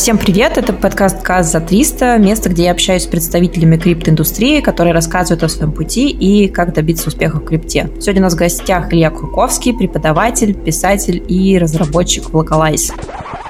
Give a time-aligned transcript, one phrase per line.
[0.00, 4.94] Всем привет, это подкаст «КАЗ за 300», место, где я общаюсь с представителями криптоиндустрии, которые
[4.94, 7.90] рассказывают о своем пути и как добиться успеха в крипте.
[8.00, 12.94] Сегодня у нас в гостях Илья Круковский, преподаватель, писатель и разработчик в Localize.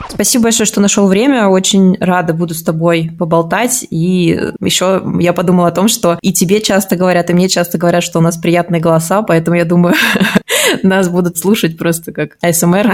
[0.08, 1.46] Спасибо большое, что нашел время.
[1.46, 3.86] Очень рада буду с тобой поболтать.
[3.88, 8.02] И еще я подумала о том, что и тебе часто говорят, и мне часто говорят,
[8.02, 9.94] что у нас приятные голоса, поэтому я думаю,
[10.82, 12.92] нас будут слушать просто как АСМР.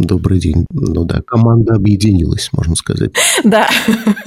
[0.00, 0.64] Добрый день.
[0.72, 3.12] Ну да, команда объединилась, можно сказать.
[3.44, 3.68] Да,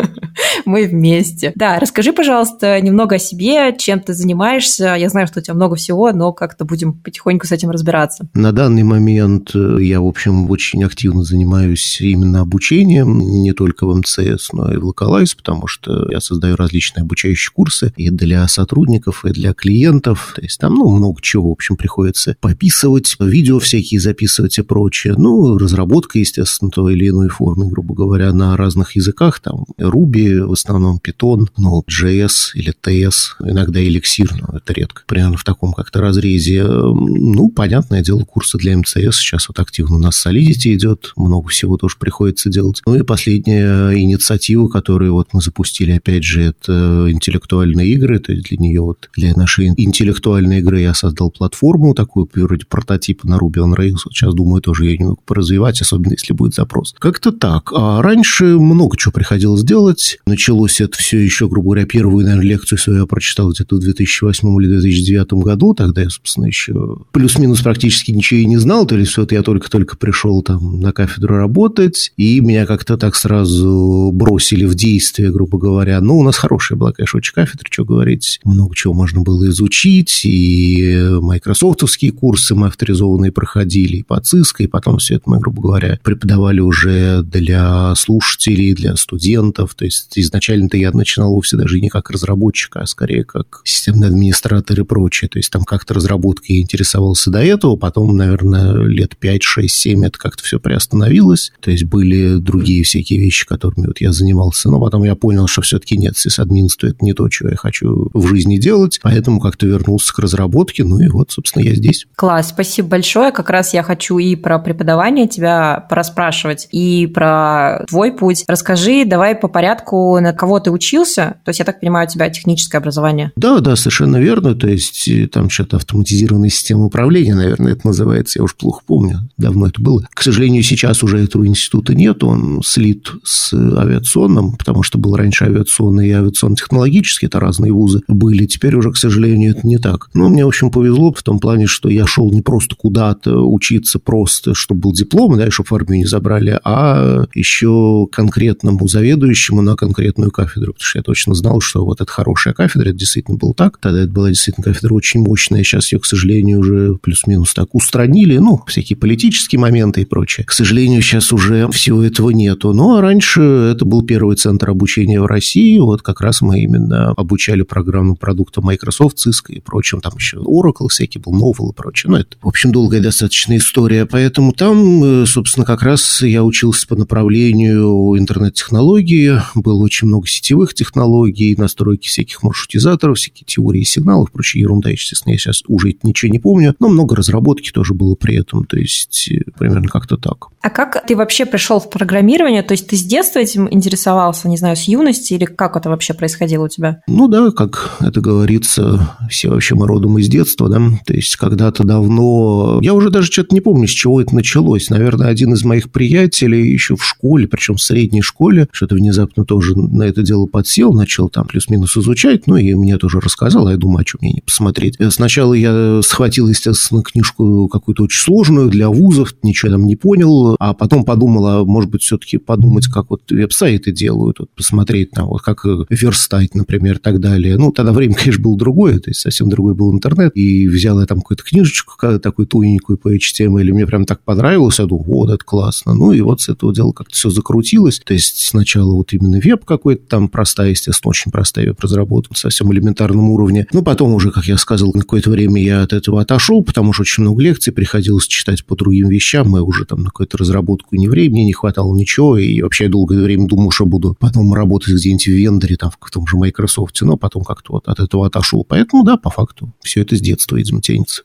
[0.66, 1.52] мы вместе.
[1.56, 4.96] Да, расскажи, пожалуйста, немного о себе, чем ты занимаешься.
[4.96, 8.28] Я знаю, что у тебя много всего, но как-то будем потихоньку с этим разбираться.
[8.34, 13.96] На данный момент э, я, в общем, очень активно занимаюсь именно обучением, не только в
[13.96, 19.26] МЦС, но и в Localize, потому что я создаю различные обучающие курсы и для сотрудников,
[19.26, 20.34] и для клиентов.
[20.36, 25.16] То есть там, ну, много чего, в общем, приходится пописывать, видео всякие записывать и прочее.
[25.18, 30.52] Ну, разработка, естественно, той или иной формы, грубо говоря, на разных языках, там Ruby, в
[30.52, 35.04] основном Python, ну, JS или TS, иногда Elixir, но это редко.
[35.08, 36.64] Примерно в таком как-то разрезе.
[36.64, 41.78] Ну, понятное дело, курсы для МЦС сейчас вот активно у нас Solidity идет, много всего
[41.78, 42.82] тоже приходится делать.
[42.86, 48.50] Ну и последняя инициатива, которую вот мы запустили, опять же, это интеллектуальные игры, то есть
[48.50, 53.58] для нее вот, для нашей интеллектуальной игры я создал платформу такую, вроде прототипа на Ruby
[53.58, 54.00] on Rails.
[54.10, 56.96] Сейчас думаю, тоже ее немного развивать, особенно если будет запрос.
[57.00, 57.72] Как-то так.
[57.76, 60.18] А раньше много чего приходилось делать.
[60.26, 64.62] Началось это все еще, грубо говоря, первую, наверное, лекцию свою я прочитал где-то в 2008
[64.62, 65.74] или 2009 году.
[65.74, 68.86] Тогда я, собственно, еще плюс-минус практически ничего и не знал.
[68.86, 74.12] То есть вот я только-только пришел там на кафедру работать, и меня как-то так сразу
[74.14, 76.00] бросили в действие, грубо говоря.
[76.02, 78.40] Ну, у нас хорошая была, конечно, очень кафедра, что говорить.
[78.44, 84.68] Много чего можно было изучить, и майкрософтовские курсы мы авторизованные проходили, и по ЦИСКО, и
[84.68, 89.74] потом все это мы грубо говоря, преподавали уже для слушателей, для студентов.
[89.76, 94.80] То есть изначально-то я начинал вовсе даже не как разработчик, а скорее как системный администратор
[94.80, 95.30] и прочее.
[95.30, 100.06] То есть там как-то разработкой я интересовался до этого, потом, наверное, лет 5, 6, 7
[100.06, 101.52] это как-то все приостановилось.
[101.60, 104.70] То есть были другие всякие вещи, которыми вот я занимался.
[104.70, 108.28] Но потом я понял, что все-таки нет, сисадминство это не то, что я хочу в
[108.28, 112.06] жизни делать, поэтому как-то вернулся к разработке, ну и вот, собственно, я здесь.
[112.16, 113.32] Класс, спасибо большое.
[113.32, 118.44] Как раз я хочу и про преподавание тебя пораспрашивать и про твой путь.
[118.48, 121.38] Расскажи, давай по порядку, на кого ты учился.
[121.46, 123.32] То есть, я так понимаю, у тебя техническое образование.
[123.36, 124.56] Да, да, совершенно верно.
[124.56, 128.40] То есть, э, там что-то автоматизированная система управления, наверное, это называется.
[128.40, 129.30] Я уж плохо помню.
[129.38, 130.08] Давно это было.
[130.14, 132.24] К сожалению, сейчас уже этого института нет.
[132.24, 137.28] Он слит с авиационным, потому что был раньше авиационный и авиационно-технологический.
[137.28, 138.46] Это разные вузы были.
[138.46, 140.10] Теперь уже, к сожалению, это не так.
[140.14, 144.00] Но мне, в общем, повезло в том плане, что я шел не просто куда-то учиться,
[144.00, 149.62] просто, чтобы был диплом, диплом, да, чтобы в армию не забрали, а еще конкретному заведующему
[149.62, 153.38] на конкретную кафедру, потому что я точно знал, что вот это хорошая кафедра, это действительно
[153.38, 153.78] было так.
[153.78, 158.38] Тогда это была действительно кафедра очень мощная, сейчас ее, к сожалению, уже плюс-минус так устранили,
[158.38, 160.46] ну, всякие политические моменты и прочее.
[160.46, 162.74] К сожалению, сейчас уже всего этого нету.
[162.74, 167.12] Ну, а раньше это был первый центр обучения в России, вот как раз мы именно
[167.12, 172.12] обучали программным продуктам Microsoft, Cisco и прочим, там еще Oracle всякий был, Novell и прочее.
[172.12, 176.96] Ну, это, в общем, долгая достаточно история, поэтому там собственно, как раз я учился по
[176.96, 184.90] направлению интернет-технологии, было очень много сетевых технологий, настройки всяких маршрутизаторов, всякие теории сигналов, прочая ерунда,
[184.90, 188.78] естественно, я сейчас уже ничего не помню, но много разработки тоже было при этом, то
[188.78, 190.48] есть э, примерно как-то так.
[190.62, 192.64] А как ты вообще пришел в программирование?
[192.64, 196.14] То есть ты с детства этим интересовался, не знаю, с юности, или как это вообще
[196.14, 197.02] происходило у тебя?
[197.08, 201.84] Ну да, как это говорится, все вообще мы родом из детства, да, то есть когда-то
[201.84, 205.92] давно, я уже даже что-то не помню, с чего это началось, наверное, один из моих
[205.92, 210.94] приятелей еще в школе, причем в средней школе, что-то внезапно тоже на это дело подсел,
[210.94, 214.34] начал там плюс-минус изучать, ну и мне тоже рассказал, а я думаю, а что мне
[214.34, 214.96] не посмотреть.
[215.00, 220.56] Э, сначала я схватил, естественно, книжку какую-то очень сложную для вузов, ничего там не понял,
[220.60, 225.28] а потом подумал, а может быть, все-таки подумать, как вот веб-сайты делают, вот посмотреть там,
[225.28, 227.58] вот как верстать, например, и так далее.
[227.58, 231.08] Ну, тогда время, конечно, было другое, то есть совсем другой был интернет, и взял я
[231.08, 235.30] там какую-то книжечку, такую тоненькую по HTML, и мне прям так понравилось, я думаю, вот,
[235.30, 235.94] это классно.
[235.94, 238.00] Ну, и вот с этого дела как-то все закрутилось.
[238.00, 243.32] То есть сначала вот именно веб какой-то там простая, естественно, очень простая веб-разработка, совсем элементарном
[243.32, 243.68] уровне.
[243.74, 247.02] Ну, потом уже, как я сказал, на какое-то время я от этого отошел, потому что
[247.02, 249.50] очень много лекций приходилось читать по другим вещам.
[249.50, 252.38] Мы уже там на какую-то разработку не времени не хватало ничего.
[252.38, 256.12] И вообще я долгое время думал, что буду потом работать где-нибудь в вендоре, там, в
[256.12, 258.66] том же Microsoft, но потом как-то вот от этого отошел.
[258.68, 261.24] Поэтому, да, по факту, все это с детства, видимо, тянется.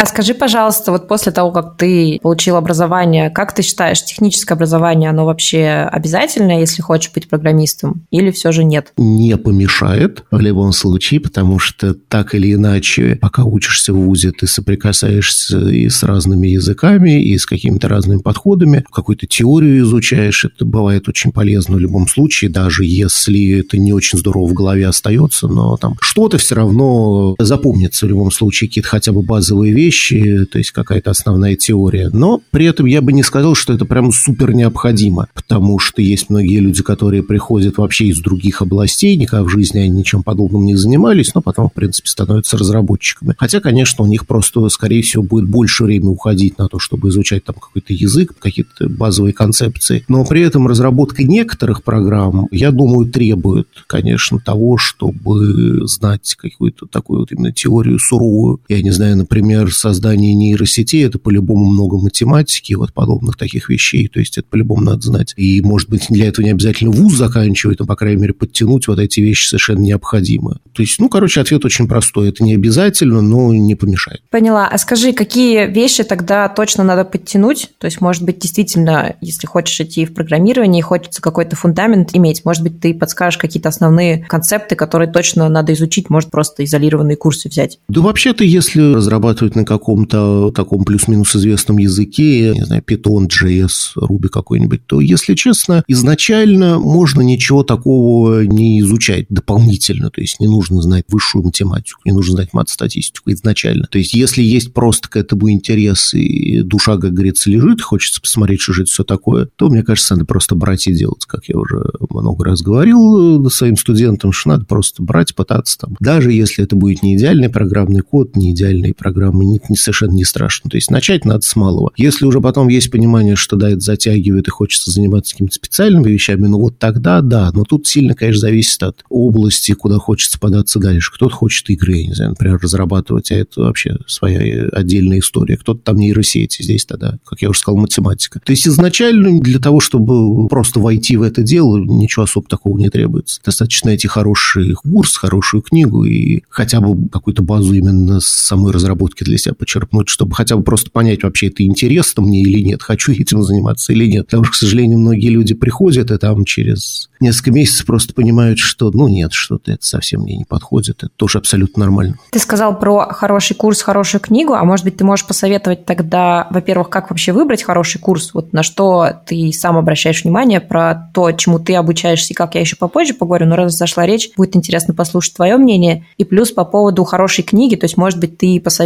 [0.00, 5.10] А скажи, пожалуйста, вот после того, как ты получил образование, как ты считаешь, техническое образование,
[5.10, 8.92] оно вообще обязательное, если хочешь быть программистом, или все же нет?
[8.96, 14.46] Не помешает в любом случае, потому что так или иначе, пока учишься в ВУЗе, ты
[14.46, 21.08] соприкасаешься и с разными языками, и с какими-то разными подходами, какую-то теорию изучаешь, это бывает
[21.08, 25.76] очень полезно в любом случае, даже если это не очень здорово в голове остается, но
[25.76, 30.58] там что-то все равно запомнится в любом случае, какие-то хотя бы базовые вещи, вещи, то
[30.58, 32.10] есть какая-то основная теория.
[32.12, 36.30] Но при этом я бы не сказал, что это прям супер необходимо, потому что есть
[36.30, 40.76] многие люди, которые приходят вообще из других областей, никогда в жизни они ничем подобным не
[40.76, 43.34] занимались, но потом, в принципе, становятся разработчиками.
[43.38, 47.44] Хотя, конечно, у них просто, скорее всего, будет больше времени уходить на то, чтобы изучать
[47.44, 50.04] там какой-то язык, какие-то базовые концепции.
[50.08, 57.20] Но при этом разработка некоторых программ, я думаю, требует, конечно, того, чтобы знать какую-то такую
[57.20, 58.60] вот именно теорию суровую.
[58.68, 64.20] Я не знаю, например, создание нейросетей, это по-любому много математики, вот подобных таких вещей, то
[64.20, 65.34] есть это по-любому надо знать.
[65.36, 68.98] И, может быть, для этого не обязательно вуз заканчивать, но, по крайней мере, подтянуть вот
[68.98, 70.60] эти вещи совершенно необходимо.
[70.72, 72.30] То есть, ну, короче, ответ очень простой.
[72.30, 74.22] Это не обязательно, но не помешает.
[74.30, 74.66] Поняла.
[74.66, 77.68] А скажи, какие вещи тогда точно надо подтянуть?
[77.78, 82.44] То есть, может быть, действительно, если хочешь идти в программирование и хочется какой-то фундамент иметь,
[82.44, 87.48] может быть, ты подскажешь какие-то основные концепты, которые точно надо изучить, может, просто изолированные курсы
[87.48, 87.78] взять?
[87.88, 94.28] Да вообще-то, если разрабатывать на каком-то таком плюс-минус известном языке, не знаю, Python, JS, Ruby
[94.28, 100.82] какой-нибудь, то, если честно, изначально можно ничего такого не изучать дополнительно, то есть не нужно
[100.82, 103.86] знать высшую математику, не нужно знать мат-статистику изначально.
[103.90, 108.60] То есть если есть просто к этому интерес и душа, как говорится, лежит, хочется посмотреть,
[108.60, 111.58] что же это все такое, то, мне кажется, надо просто брать и делать, как я
[111.58, 115.96] уже много раз говорил своим студентам, что надо просто брать, пытаться там.
[116.00, 120.24] Даже если это будет не идеальный программный код, не идеальные программы, не не, совершенно не
[120.24, 120.70] страшно.
[120.70, 121.92] То есть начать надо с малого.
[121.96, 126.46] Если уже потом есть понимание, что да, это затягивает и хочется заниматься какими-то специальными вещами,
[126.46, 127.50] ну вот тогда да.
[127.52, 131.12] Но тут сильно, конечно, зависит от области, куда хочется податься дальше.
[131.14, 135.56] Кто-то хочет игры, я не знаю, например, разрабатывать, а это вообще своя отдельная история.
[135.56, 138.40] Кто-то там нейросети, здесь тогда, как я уже сказал, математика.
[138.44, 142.90] То есть изначально для того, чтобы просто войти в это дело, ничего особо такого не
[142.90, 143.40] требуется.
[143.44, 149.38] Достаточно найти хороший курс, хорошую книгу и хотя бы какую-то базу именно самой разработки для
[149.38, 153.42] себя почерпнуть, чтобы хотя бы просто понять, вообще это интересно мне или нет, хочу этим
[153.42, 154.26] заниматься или нет.
[154.26, 158.90] Потому что, к сожалению, многие люди приходят и там через несколько месяцев просто понимают, что,
[158.90, 161.02] ну, нет, что-то это совсем мне не подходит.
[161.02, 162.16] Это тоже абсолютно нормально.
[162.30, 166.90] Ты сказал про хороший курс, хорошую книгу, а может быть, ты можешь посоветовать тогда, во-первых,
[166.90, 171.58] как вообще выбрать хороший курс, вот на что ты сам обращаешь внимание, про то, чему
[171.58, 175.34] ты обучаешься и как я еще попозже поговорю, но раз зашла речь, будет интересно послушать
[175.34, 176.06] твое мнение.
[176.16, 178.77] И плюс по поводу хорошей книги, то есть, может быть, ты посоветуешь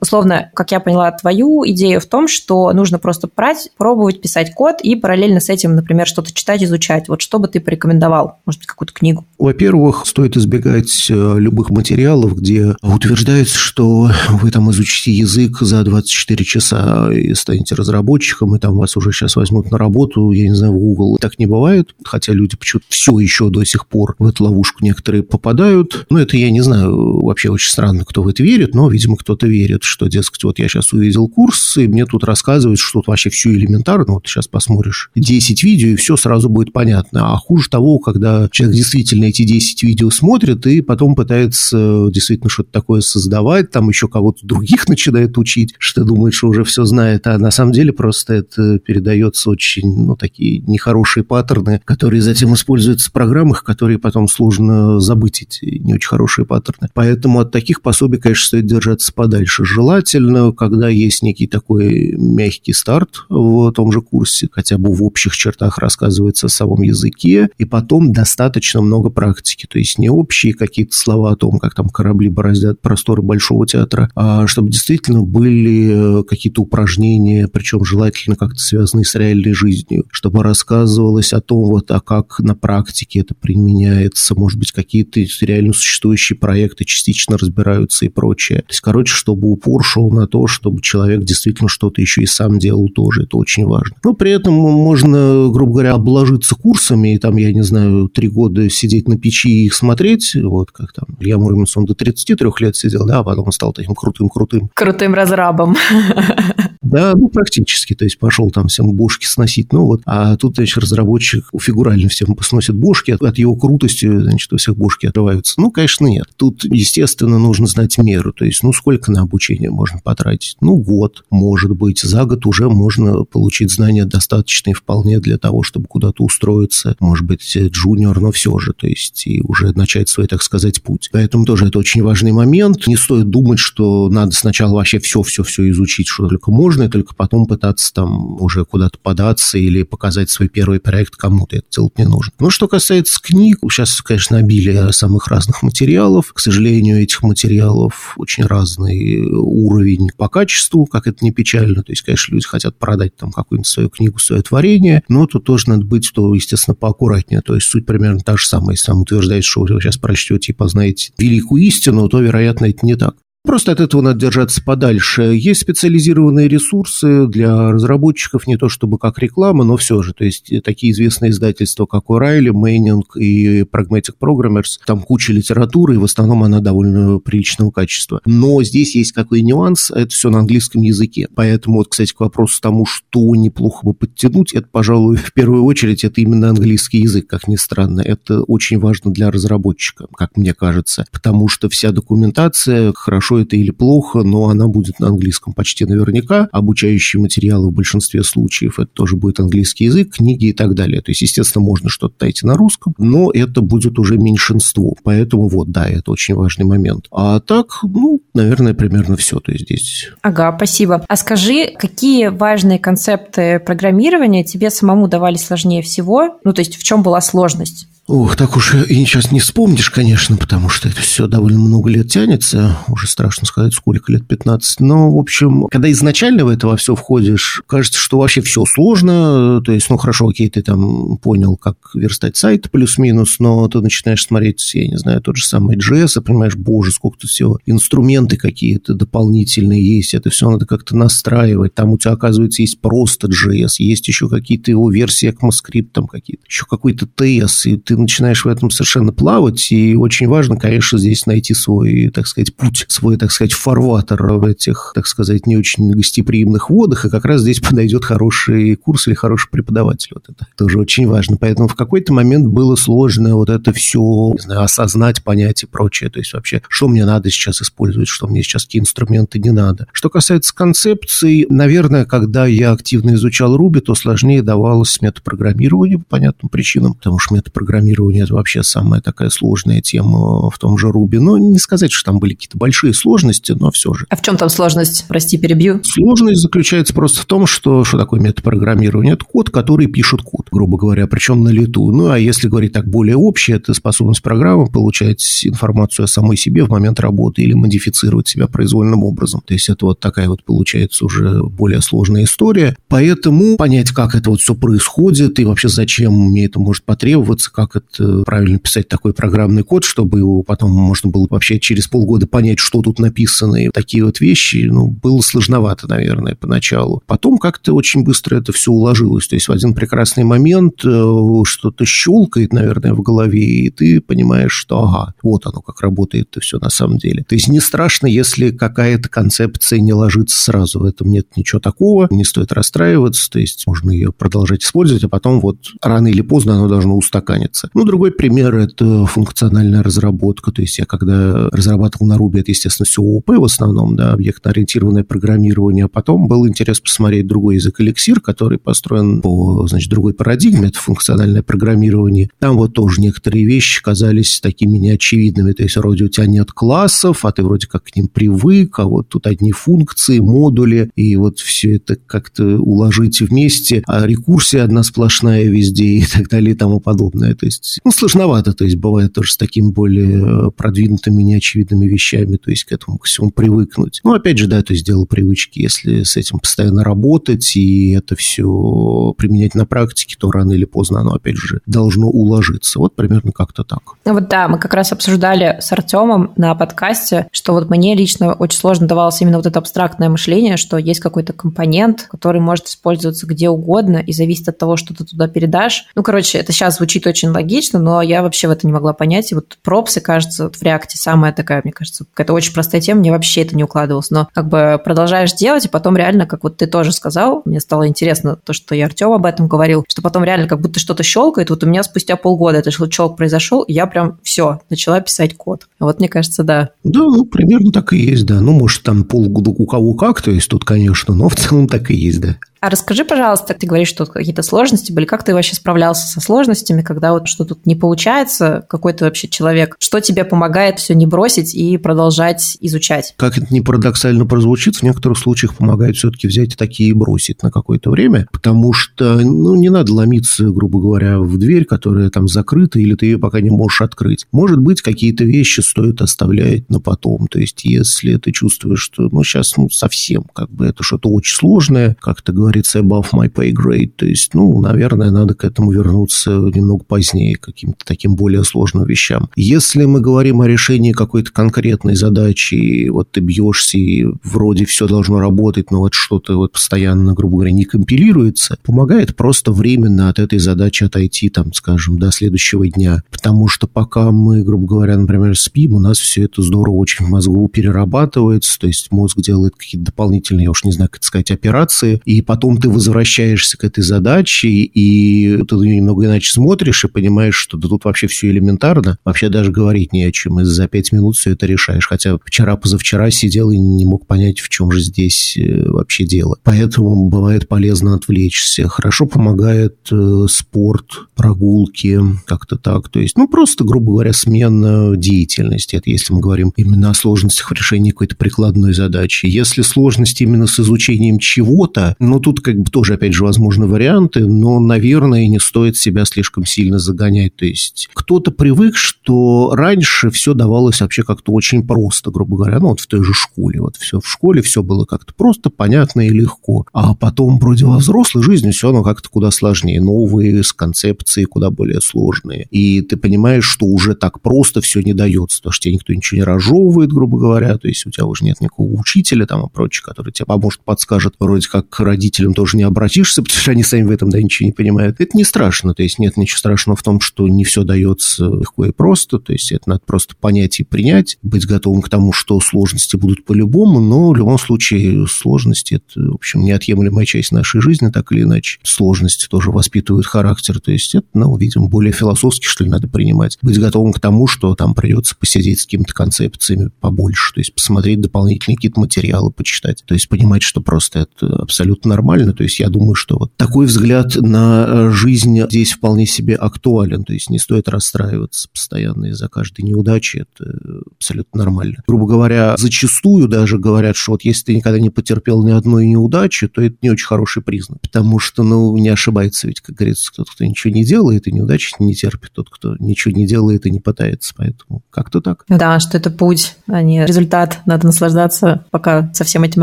[0.00, 4.76] условно, как я поняла, твою идею в том, что нужно просто брать, пробовать писать код
[4.82, 7.08] и параллельно с этим, например, что-то читать, изучать.
[7.08, 8.38] Вот что бы ты порекомендовал?
[8.46, 9.24] Может быть, какую-то книгу?
[9.38, 16.44] Во-первых, стоит избегать э, любых материалов, где утверждается, что вы там изучите язык за 24
[16.44, 20.72] часа и станете разработчиком, и там вас уже сейчас возьмут на работу, я не знаю,
[20.72, 21.18] в Google.
[21.20, 25.22] Так не бывает, хотя люди почему-то все еще до сих пор в эту ловушку некоторые
[25.22, 26.06] попадают.
[26.10, 29.48] Ну, это я не знаю, вообще очень странно, кто в это верит, но, видимо, кто-то
[29.48, 33.28] верит, что, дескать, вот я сейчас увидел курс, и мне тут рассказывают, что тут вообще
[33.28, 37.32] все элементарно, вот сейчас посмотришь 10 видео, и все сразу будет понятно.
[37.32, 42.70] А хуже того, когда человек действительно эти 10 видео смотрит, и потом пытается действительно что-то
[42.70, 47.36] такое создавать, там еще кого-то других начинает учить, что думает, что уже все знает, а
[47.36, 53.12] на самом деле просто это передается очень, ну, такие нехорошие паттерны, которые затем используются в
[53.12, 56.90] программах, которые потом сложно забыть эти не очень хорошие паттерны.
[56.94, 59.64] Поэтому от таких пособий, конечно, стоит держаться подальше.
[59.64, 65.34] Желательно, когда есть некий такой мягкий старт в том же курсе, хотя бы в общих
[65.34, 70.96] чертах рассказывается о самом языке, и потом достаточно много практики, то есть не общие какие-то
[70.96, 76.62] слова о том, как там корабли бороздят просторы Большого театра, а чтобы действительно были какие-то
[76.62, 82.38] упражнения, причем желательно как-то связанные с реальной жизнью, чтобы рассказывалось о том, вот, а как
[82.40, 88.58] на практике это применяется, может быть, какие-то реально существующие проекты частично разбираются и прочее.
[88.60, 92.58] То есть, короче, чтобы упор шел на то, чтобы человек действительно что-то еще и сам
[92.58, 93.96] делал тоже, это очень важно.
[94.04, 98.68] Но при этом можно, грубо говоря, обложиться курсами, и там, я не знаю, три года
[98.70, 102.76] сидеть на печи и их смотреть, вот как там Илья Муромец, он до 33 лет
[102.76, 104.70] сидел, да, а потом стал таким крутым-крутым.
[104.74, 105.76] Крутым разрабом.
[106.90, 107.94] Да, ну, практически.
[107.94, 109.72] То есть пошел там всем бошки сносить.
[109.72, 114.52] Ну вот, а тут, значит, разработчик фигурально всем сносит бошки, от, от его крутости, значит,
[114.52, 115.60] у всех бошки отрываются.
[115.60, 116.26] Ну, конечно, нет.
[116.36, 118.32] Тут, естественно, нужно знать меру.
[118.32, 120.56] То есть, ну, сколько на обучение можно потратить?
[120.60, 122.00] Ну, год, может быть.
[122.00, 126.96] За год уже можно получить знания достаточные вполне для того, чтобы куда-то устроиться.
[127.00, 128.72] Может быть, джуниор, но все же.
[128.72, 131.08] То есть, и уже начать свой, так сказать, путь.
[131.12, 132.86] Поэтому тоже это очень важный момент.
[132.86, 137.46] Не стоит думать, что надо сначала вообще все-все-все изучить, что только можно, и только потом
[137.46, 141.56] пытаться там уже куда-то податься или показать свой первый проект кому-то.
[141.56, 142.32] Это делать не нужно.
[142.38, 146.32] Ну, что касается книг, сейчас, конечно, обилие самых разных материалов.
[146.32, 151.82] К сожалению, этих материалов очень разный уровень по качеству, как это не печально.
[151.82, 155.68] То есть, конечно, люди хотят продать там какую-нибудь свою книгу, свое творение, но тут тоже
[155.68, 157.40] надо быть, то, естественно, поаккуратнее.
[157.40, 158.76] То есть, суть примерно та же самая.
[158.76, 162.96] Если вам утверждает, что вы сейчас прочтете и познаете великую истину, то, вероятно, это не
[162.96, 163.16] так.
[163.46, 165.22] Просто от этого надо держаться подальше.
[165.22, 170.12] Есть специализированные ресурсы для разработчиков, не то чтобы как реклама, но все же.
[170.12, 175.98] То есть такие известные издательства, как O'Reilly, Manning и Pragmatic Programmers, там куча литературы, и
[175.98, 178.20] в основном она довольно приличного качества.
[178.26, 181.28] Но здесь есть какой нюанс, это все на английском языке.
[181.34, 186.02] Поэтому, вот, кстати, к вопросу тому, что неплохо бы подтянуть, это, пожалуй, в первую очередь,
[186.02, 188.00] это именно английский язык, как ни странно.
[188.00, 193.70] Это очень важно для разработчика, как мне кажется, потому что вся документация хорошо это или
[193.70, 196.48] плохо, но она будет на английском почти наверняка.
[196.52, 201.00] Обучающие материалы в большинстве случаев это тоже будет английский язык, книги и так далее.
[201.00, 204.94] То есть, естественно, можно что-то найти на русском, но это будет уже меньшинство.
[205.02, 207.06] Поэтому вот, да, это очень важный момент.
[207.10, 209.40] А так, ну, наверное, примерно все.
[209.40, 210.10] То есть здесь...
[210.22, 211.04] Ага, спасибо.
[211.08, 216.38] А скажи, какие важные концепты программирования тебе самому давали сложнее всего?
[216.44, 217.88] Ну, то есть в чем была сложность?
[218.08, 222.08] Ох, так уж и сейчас не вспомнишь, конечно, потому что это все довольно много лет
[222.08, 222.78] тянется.
[222.86, 224.78] Уже страшно сказать, сколько лет, 15.
[224.78, 229.60] Но, в общем, когда изначально в это во все входишь, кажется, что вообще все сложно.
[229.64, 234.22] То есть, ну, хорошо, окей, ты там понял, как верстать сайт плюс-минус, но ты начинаешь
[234.22, 237.58] смотреть, я не знаю, тот же самый JS, и понимаешь, боже, сколько тут всего.
[237.66, 241.74] Инструменты какие-то дополнительные есть, это все надо как-то настраивать.
[241.74, 246.44] Там у тебя, оказывается, есть просто JS, есть еще какие-то его версии ECMAScript, там какие-то,
[246.46, 251.26] еще какой-то TS, и ты начинаешь в этом совершенно плавать, и очень важно, конечно, здесь
[251.26, 255.90] найти свой, так сказать, путь, свой, так сказать, фарватер в этих, так сказать, не очень
[255.90, 260.10] гостеприимных водах, и как раз здесь подойдет хороший курс или хороший преподаватель.
[260.14, 261.36] Вот это тоже очень важно.
[261.36, 266.10] Поэтому в какой-то момент было сложно вот это все, знаю, осознать, понять и прочее.
[266.10, 269.86] То есть вообще, что мне надо сейчас использовать, что мне сейчас какие инструменты не надо.
[269.92, 276.48] Что касается концепций, наверное, когда я активно изучал Ruby, то сложнее давалось метапрограммирование по понятным
[276.48, 281.18] причинам, потому что метапрограммирование программирование– это вообще самая такая сложная тема в том же Руби.
[281.18, 284.06] Но не сказать, что там были какие-то большие сложности, но все же.
[284.08, 285.04] А в чем там сложность?
[285.08, 285.80] Прости, перебью.
[285.84, 289.14] Сложность заключается просто в том, что, что такое метапрограммирование?
[289.14, 291.90] Это код, который пишет код, грубо говоря, причем на лету.
[291.90, 296.64] Ну, а если говорить так более общее, это способность программы получать информацию о самой себе
[296.64, 299.42] в момент работы или модифицировать себя произвольным образом.
[299.44, 302.76] То есть это вот такая вот получается уже более сложная история.
[302.88, 307.75] Поэтому понять, как это вот все происходит и вообще зачем мне это может потребоваться, как
[307.76, 312.58] это правильно писать такой программный код, чтобы его потом можно было вообще через полгода понять,
[312.58, 313.56] что тут написано.
[313.56, 317.02] И такие вот вещи, ну, было сложновато, наверное, поначалу.
[317.06, 319.28] Потом как-то очень быстро это все уложилось.
[319.28, 324.52] То есть в один прекрасный момент э, что-то щелкает, наверное, в голове, и ты понимаешь,
[324.52, 327.24] что ага, вот оно как работает это все на самом деле.
[327.24, 330.80] То есть не страшно, если какая-то концепция не ложится сразу.
[330.80, 335.08] В этом нет ничего такого, не стоит расстраиваться, то есть можно ее продолжать использовать, а
[335.08, 337.70] потом вот рано или поздно оно должно устаканиться развиваться.
[337.74, 340.52] Ну, другой пример– это функциональная разработка.
[340.52, 345.04] То есть я когда разрабатывал на Ruby, это, естественно, все ООП в основном, да, объектно-ориентированное
[345.04, 345.86] программирование.
[345.86, 350.78] А потом был интерес посмотреть другой язык Elixir, который построен по, значит, другой парадигме, это
[350.78, 352.30] функциональное программирование.
[352.38, 355.52] Там вот тоже некоторые вещи казались такими неочевидными.
[355.52, 358.84] То есть вроде у тебя нет классов, а ты вроде как к ним привык, а
[358.84, 364.82] вот тут одни функции, модули, и вот все это как-то уложить вместе, а рекурсия одна
[364.82, 367.34] сплошная везде и так далее и тому подобное.
[367.34, 372.50] То есть, ну, сложновато, то есть, бывает тоже с такими более продвинутыми, неочевидными вещами, то
[372.50, 374.00] есть, к этому ко всему привыкнуть.
[374.04, 378.16] Ну, опять же, да, то есть, дело привычки, если с этим постоянно работать и это
[378.16, 382.78] все применять на практике, то рано или поздно оно, опять же, должно уложиться.
[382.78, 383.80] Вот примерно как-то так.
[384.04, 388.34] Ну, вот да, мы как раз обсуждали с Артемом на подкасте, что вот мне лично
[388.34, 393.26] очень сложно давалось именно вот это абстрактное мышление, что есть какой-то компонент, который может использоваться
[393.26, 395.86] где угодно и зависит от того, что ты туда передашь.
[395.94, 399.30] Ну, короче, это сейчас звучит очень логично, но я вообще в это не могла понять.
[399.30, 403.00] И вот пропсы, кажется, вот в реакте самая такая, мне кажется, какая-то очень простая тема,
[403.00, 404.10] мне вообще это не укладывалось.
[404.10, 407.86] Но как бы продолжаешь делать, и потом реально, как вот ты тоже сказал, мне стало
[407.86, 411.50] интересно то, что и Артем об этом говорил, что потом реально как будто что-то щелкает.
[411.50, 415.68] Вот у меня спустя полгода этот щелк произошел, и я прям все, начала писать код.
[415.78, 416.70] Вот мне кажется, да.
[416.84, 418.40] Да, ну, примерно так и есть, да.
[418.40, 421.90] Ну, может, там полгода у кого как, то есть тут, конечно, но в целом так
[421.90, 422.36] и есть, да.
[422.60, 426.82] А расскажи, пожалуйста, ты говоришь, что какие-то сложности были, как ты вообще справлялся со сложностями,
[426.82, 431.06] когда вот что тут не получается, какой ты вообще человек, что тебе помогает все не
[431.06, 433.14] бросить и продолжать изучать?
[433.16, 437.50] Как это не парадоксально прозвучит, в некоторых случаях помогает все-таки взять такие и бросить на
[437.50, 442.78] какое-то время, потому что, ну, не надо ломиться, грубо говоря, в дверь, которая там закрыта,
[442.78, 444.26] или ты ее пока не можешь открыть.
[444.32, 449.22] Может быть, какие-то вещи стоит оставлять на потом, то есть если ты чувствуешь, что, ну,
[449.22, 453.32] сейчас, ну, совсем, как бы это что-то очень сложное, как ты говоришь, говорится, above my
[453.32, 453.92] pay grade.
[453.96, 458.84] То есть, ну, наверное, надо к этому вернуться немного позднее, к каким-то таким более сложным
[458.84, 459.28] вещам.
[459.36, 464.86] Если мы говорим о решении какой-то конкретной задачи, и вот ты бьешься, и вроде все
[464.86, 470.18] должно работать, но вот что-то вот постоянно, грубо говоря, не компилируется, помогает просто временно от
[470.18, 473.02] этой задачи отойти, там, скажем, до следующего дня.
[473.10, 477.08] Потому что пока мы, грубо говоря, например, спим, у нас все это здорово очень в
[477.08, 482.00] мозгу перерабатывается, то есть мозг делает какие-то дополнительные, я уж не знаю, как сказать, операции,
[482.04, 487.34] и потом потом ты возвращаешься к этой задаче, и ты немного иначе смотришь и понимаешь,
[487.34, 490.92] что да тут вообще все элементарно, вообще даже говорить не о чем, и за пять
[490.92, 491.88] минут все это решаешь.
[491.88, 496.36] Хотя вчера-позавчера сидел и не мог понять, в чем же здесь э, вообще дело.
[496.44, 498.68] Поэтому бывает полезно отвлечься.
[498.68, 502.90] Хорошо помогает э, спорт, прогулки, как-то так.
[502.90, 505.76] То есть, ну, просто, грубо говоря, смена деятельности.
[505.76, 509.24] Это если мы говорим именно о сложностях в решении какой-то прикладной задачи.
[509.24, 514.26] Если сложность именно с изучением чего-то, ну, тут как бы тоже, опять же, возможны варианты,
[514.26, 517.36] но, наверное, не стоит себя слишком сильно загонять.
[517.36, 522.70] То есть кто-то привык, что равьше все давалось вообще как-то очень просто, грубо говоря, ну
[522.70, 523.60] вот в той же школе.
[523.60, 526.66] Вот все в школе все было как-то просто, понятно и легко.
[526.72, 529.80] А потом вроде во взрослой жизни все оно как-то куда сложнее.
[529.80, 532.48] Новые с концепции куда более сложные.
[532.50, 536.18] И ты понимаешь, что уже так просто все не дается, потому что тебе никто ничего
[536.18, 539.84] не разжевывает, грубо говоря, то есть у тебя уже нет никакого учителя там и прочее,
[539.84, 543.82] который тебе поможет, подскажет, вроде как родитель родителям тоже не обратишься, потому что они сами
[543.82, 545.00] в этом да, ничего не понимают.
[545.00, 548.66] Это не страшно, то есть нет ничего страшного в том, что не все дается легко
[548.66, 552.40] и просто, то есть это надо просто понять и принять, быть готовым к тому, что
[552.40, 557.90] сложности будут по-любому, но в любом случае сложности– это, в общем, неотъемлемая часть нашей жизни,
[557.90, 558.58] так или иначе.
[558.62, 563.38] Сложности тоже воспитывают характер, то есть это, ну, видимо, более философски, что ли, надо принимать.
[563.42, 568.00] Быть готовым к тому, что там придется посидеть с какими-то концепциями побольше, то есть посмотреть
[568.00, 572.32] дополнительные какие-то материалы, почитать, то есть понимать, что просто это абсолютно нормально, нормально.
[572.32, 577.04] То есть я думаю, что вот такой взгляд на э, жизнь здесь вполне себе актуален.
[577.04, 580.18] То есть не стоит расстраиваться постоянно из-за каждой неудачи.
[580.18, 580.58] Это
[580.96, 581.82] абсолютно нормально.
[581.86, 586.48] Грубо говоря, зачастую даже говорят, что вот если ты никогда не потерпел ни одной неудачи,
[586.48, 587.80] то это не очень хороший признак.
[587.80, 591.74] Потому что, ну, не ошибается ведь, как говорится, тот, кто ничего не делает и неудачи
[591.78, 594.34] не терпит, тот, кто ничего не делает и не пытается.
[594.36, 595.44] Поэтому как-то так.
[595.48, 597.60] Да, что это путь, а не результат.
[597.66, 599.62] Надо наслаждаться, пока со всем этим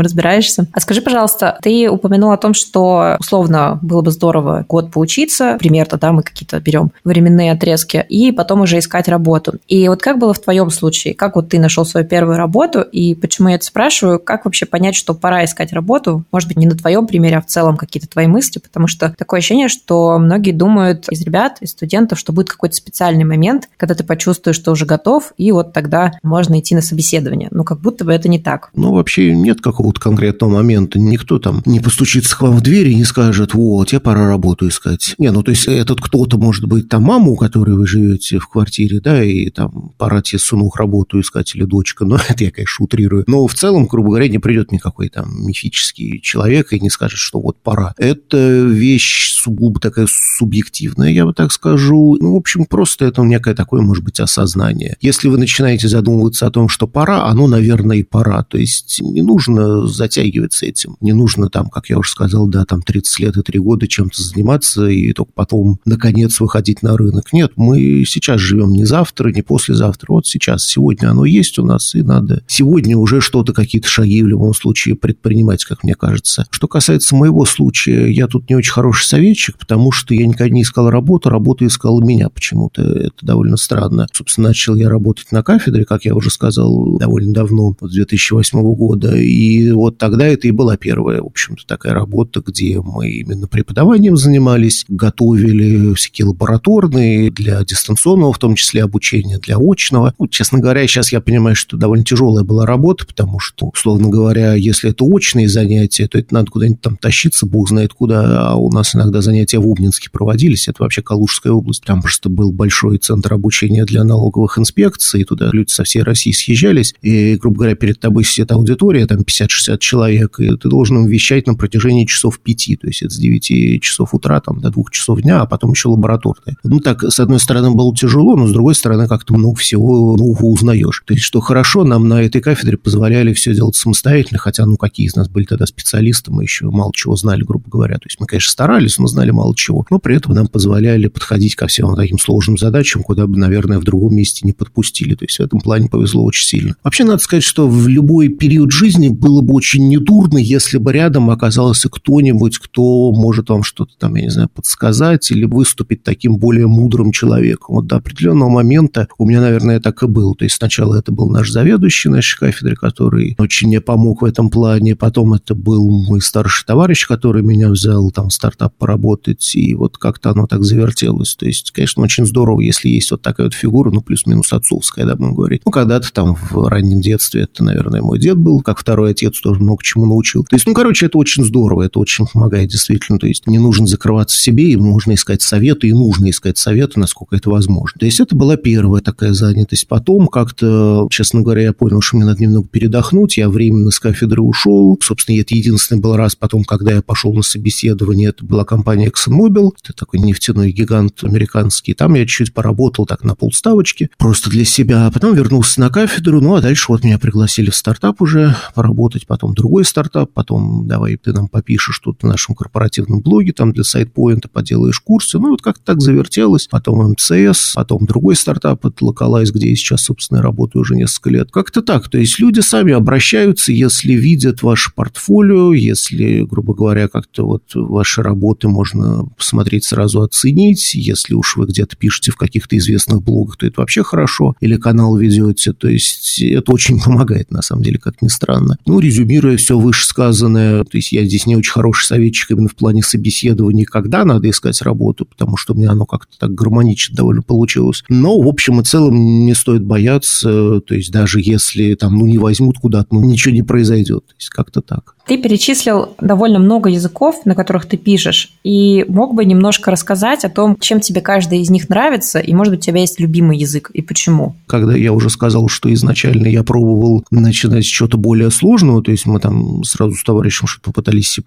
[0.00, 0.66] разбираешься.
[0.72, 5.98] А скажи, пожалуйста, ты упомянул о том, что условно было бы здорово год поучиться, примерно,
[5.98, 9.58] да, мы какие-то берем временные отрезки, и потом уже искать работу.
[9.68, 11.14] И вот как было в твоем случае?
[11.24, 14.18] Как вот ты нашел свою первую работу, и почему я это спрашиваю?
[14.18, 16.22] Как вообще понять, что пора искать работу?
[16.30, 19.38] Может быть, не на твоем примере, а в целом какие-то твои мысли, потому что такое
[19.38, 24.04] ощущение, что многие думают из ребят, из студентов, что будет какой-то специальный момент, когда ты
[24.04, 27.48] почувствуешь, что уже готов, и вот тогда можно идти на собеседование.
[27.52, 28.68] Но как будто бы это не так.
[28.74, 30.98] Ну, вообще нет какого-то конкретного момента.
[30.98, 34.68] Никто там не постучится к вам в дверь и не скажет, вот, тебе пора работу
[34.68, 35.14] искать.
[35.16, 38.46] Не, ну, то есть этот кто-то, может быть, там маму, у которой вы живете в
[38.46, 41.13] квартире, да, и там пора тебе сынух работу
[41.54, 43.24] или дочка, но это я, конечно, утрирую.
[43.26, 47.40] Но в целом, грубо говоря, не придет никакой там мифический человек и не скажет, что
[47.40, 47.94] вот пора.
[47.98, 52.16] Это вещь сугубо такая субъективная, я бы так скажу.
[52.20, 54.96] Ну, в общем, просто это некое такое, может быть, осознание.
[55.00, 58.44] Если вы начинаете задумываться о том, что пора, оно, наверное, и пора.
[58.44, 60.96] То есть не нужно затягиваться этим.
[61.00, 64.22] Не нужно там, как я уже сказал, да, там 30 лет и 3 года чем-то
[64.22, 67.32] заниматься и только потом, наконец, выходить на рынок.
[67.32, 71.94] Нет, мы сейчас живем не завтра, не послезавтра, вот сейчас, сегодня оно есть у нас,
[71.94, 76.46] и надо сегодня уже что-то, какие-то шаги в любом случае предпринимать, как мне кажется.
[76.50, 80.62] Что касается моего случая, я тут не очень хороший советчик, потому что я никогда не
[80.62, 82.82] искал работу, работа искала меня почему-то.
[82.82, 84.06] Это довольно странно.
[84.12, 89.16] Собственно, начал я работать на кафедре, как я уже сказал, довольно давно, с 2008 года,
[89.16, 94.16] и вот тогда это и была первая, в общем-то, такая работа, где мы именно преподаванием
[94.16, 100.14] занимались, готовили всякие лабораторные для дистанционного, в том числе обучения, для очного.
[100.18, 104.54] Ну, честно говоря, сейчас я понимаю, что довольно тяжелая была работа, потому что, условно говоря,
[104.54, 108.70] если это очные занятия, то это надо куда-нибудь там тащиться, бог знает куда, а у
[108.70, 113.34] нас иногда занятия в Обнинске проводились, это вообще Калужская область, там просто был большой центр
[113.34, 117.98] обучения для налоговых инспекций, и туда люди со всей России съезжались, и, грубо говоря, перед
[117.98, 122.76] тобой сидит аудитория, там 50-60 человек, и ты должен им вещать на протяжении часов пяти,
[122.76, 125.88] то есть это с 9 часов утра там, до 2 часов дня, а потом еще
[125.88, 126.56] лабораторные.
[126.62, 130.46] Ну, так, с одной стороны, было тяжело, но с другой стороны, как-то много всего нового
[130.46, 130.83] узнаешь.
[131.04, 135.06] То есть, что хорошо, нам на этой кафедре позволяли все делать самостоятельно, хотя, ну, какие
[135.06, 137.94] из нас были тогда специалисты, мы еще мало чего знали, грубо говоря.
[137.94, 141.54] То есть, мы, конечно, старались, но знали мало чего, но при этом нам позволяли подходить
[141.54, 145.14] ко всем таким сложным задачам, куда бы, наверное, в другом месте не подпустили.
[145.14, 146.76] То есть, в этом плане повезло очень сильно.
[146.82, 151.30] Вообще, надо сказать, что в любой период жизни было бы очень недурно, если бы рядом
[151.30, 156.66] оказался кто-нибудь, кто может вам что-то там, я не знаю, подсказать или выступить таким более
[156.66, 157.76] мудрым человеком.
[157.76, 160.34] Вот до определенного момента у меня, наверное, так и было.
[160.34, 164.50] То есть сначала это был наш заведующий нашей кафедры, который очень мне помог в этом
[164.50, 164.96] плане.
[164.96, 169.54] Потом это был мой старший товарищ, который меня взял там стартап поработать.
[169.54, 171.34] И вот как-то оно так завертелось.
[171.34, 175.16] То есть, конечно, очень здорово, если есть вот такая вот фигура, ну, плюс-минус отцовская, да,
[175.16, 175.62] будем говорить.
[175.64, 179.60] Ну, когда-то там в раннем детстве это, наверное, мой дед был, как второй отец, тоже
[179.60, 180.44] много чему научил.
[180.44, 183.18] То есть, ну, короче, это очень здорово, это очень помогает действительно.
[183.18, 187.00] То есть, не нужно закрываться в себе, и можно искать советы, и нужно искать советы,
[187.00, 187.98] насколько это возможно.
[187.98, 189.88] То есть, это была первая такая занятость.
[189.88, 190.63] Потом как-то,
[191.10, 194.98] честно говоря, я понял, что мне надо немного передохнуть, я временно с кафедры ушел.
[195.02, 199.70] Собственно, это единственный был раз потом, когда я пошел на собеседование, это была компания ExxonMobil,
[199.82, 201.94] это такой нефтяной гигант американский.
[201.94, 205.06] Там я чуть-чуть поработал так на полставочки, просто для себя.
[205.06, 209.26] А потом вернулся на кафедру, ну, а дальше вот меня пригласили в стартап уже поработать,
[209.26, 213.84] потом другой стартап, потом давай ты нам попишешь тут в нашем корпоративном блоге, там для
[213.84, 215.38] сайтпоинта поделаешь курсы.
[215.38, 216.66] Ну, вот как-то так завертелось.
[216.66, 221.50] Потом МЦС, потом другой стартап, это Localize, где я сейчас, собственно, работаю уже несколько лет.
[221.50, 222.08] Как-то так.
[222.08, 228.22] То есть люди сами обращаются, если видят ваше портфолио, если, грубо говоря, как-то вот ваши
[228.22, 230.94] работы можно посмотреть сразу оценить.
[230.94, 234.54] Если уж вы где-то пишете в каких-то известных блогах, то это вообще хорошо.
[234.60, 235.72] Или канал ведете.
[235.72, 238.76] То есть это очень помогает, на самом деле, как ни странно.
[238.86, 243.02] Ну, резюмируя все вышесказанное, то есть я здесь не очень хороший советчик именно в плане
[243.02, 248.04] собеседования, когда надо искать работу, потому что у меня оно как-то так гармонично довольно получилось.
[248.08, 250.33] Но, в общем и целом, не стоит бояться.
[250.42, 254.26] То есть даже если там, ну, не возьмут куда-то, ну, ничего не произойдет.
[254.26, 255.14] То есть как-то так.
[255.26, 260.50] Ты перечислил довольно много языков, на которых ты пишешь, и мог бы немножко рассказать о
[260.50, 263.90] том, чем тебе каждый из них нравится, и, может быть, у тебя есть любимый язык,
[263.94, 264.54] и почему?
[264.66, 269.24] Когда я уже сказал, что изначально я пробовал начинать с чего-то более сложного, то есть
[269.24, 271.42] мы там сразу с товарищем что-то попытались C++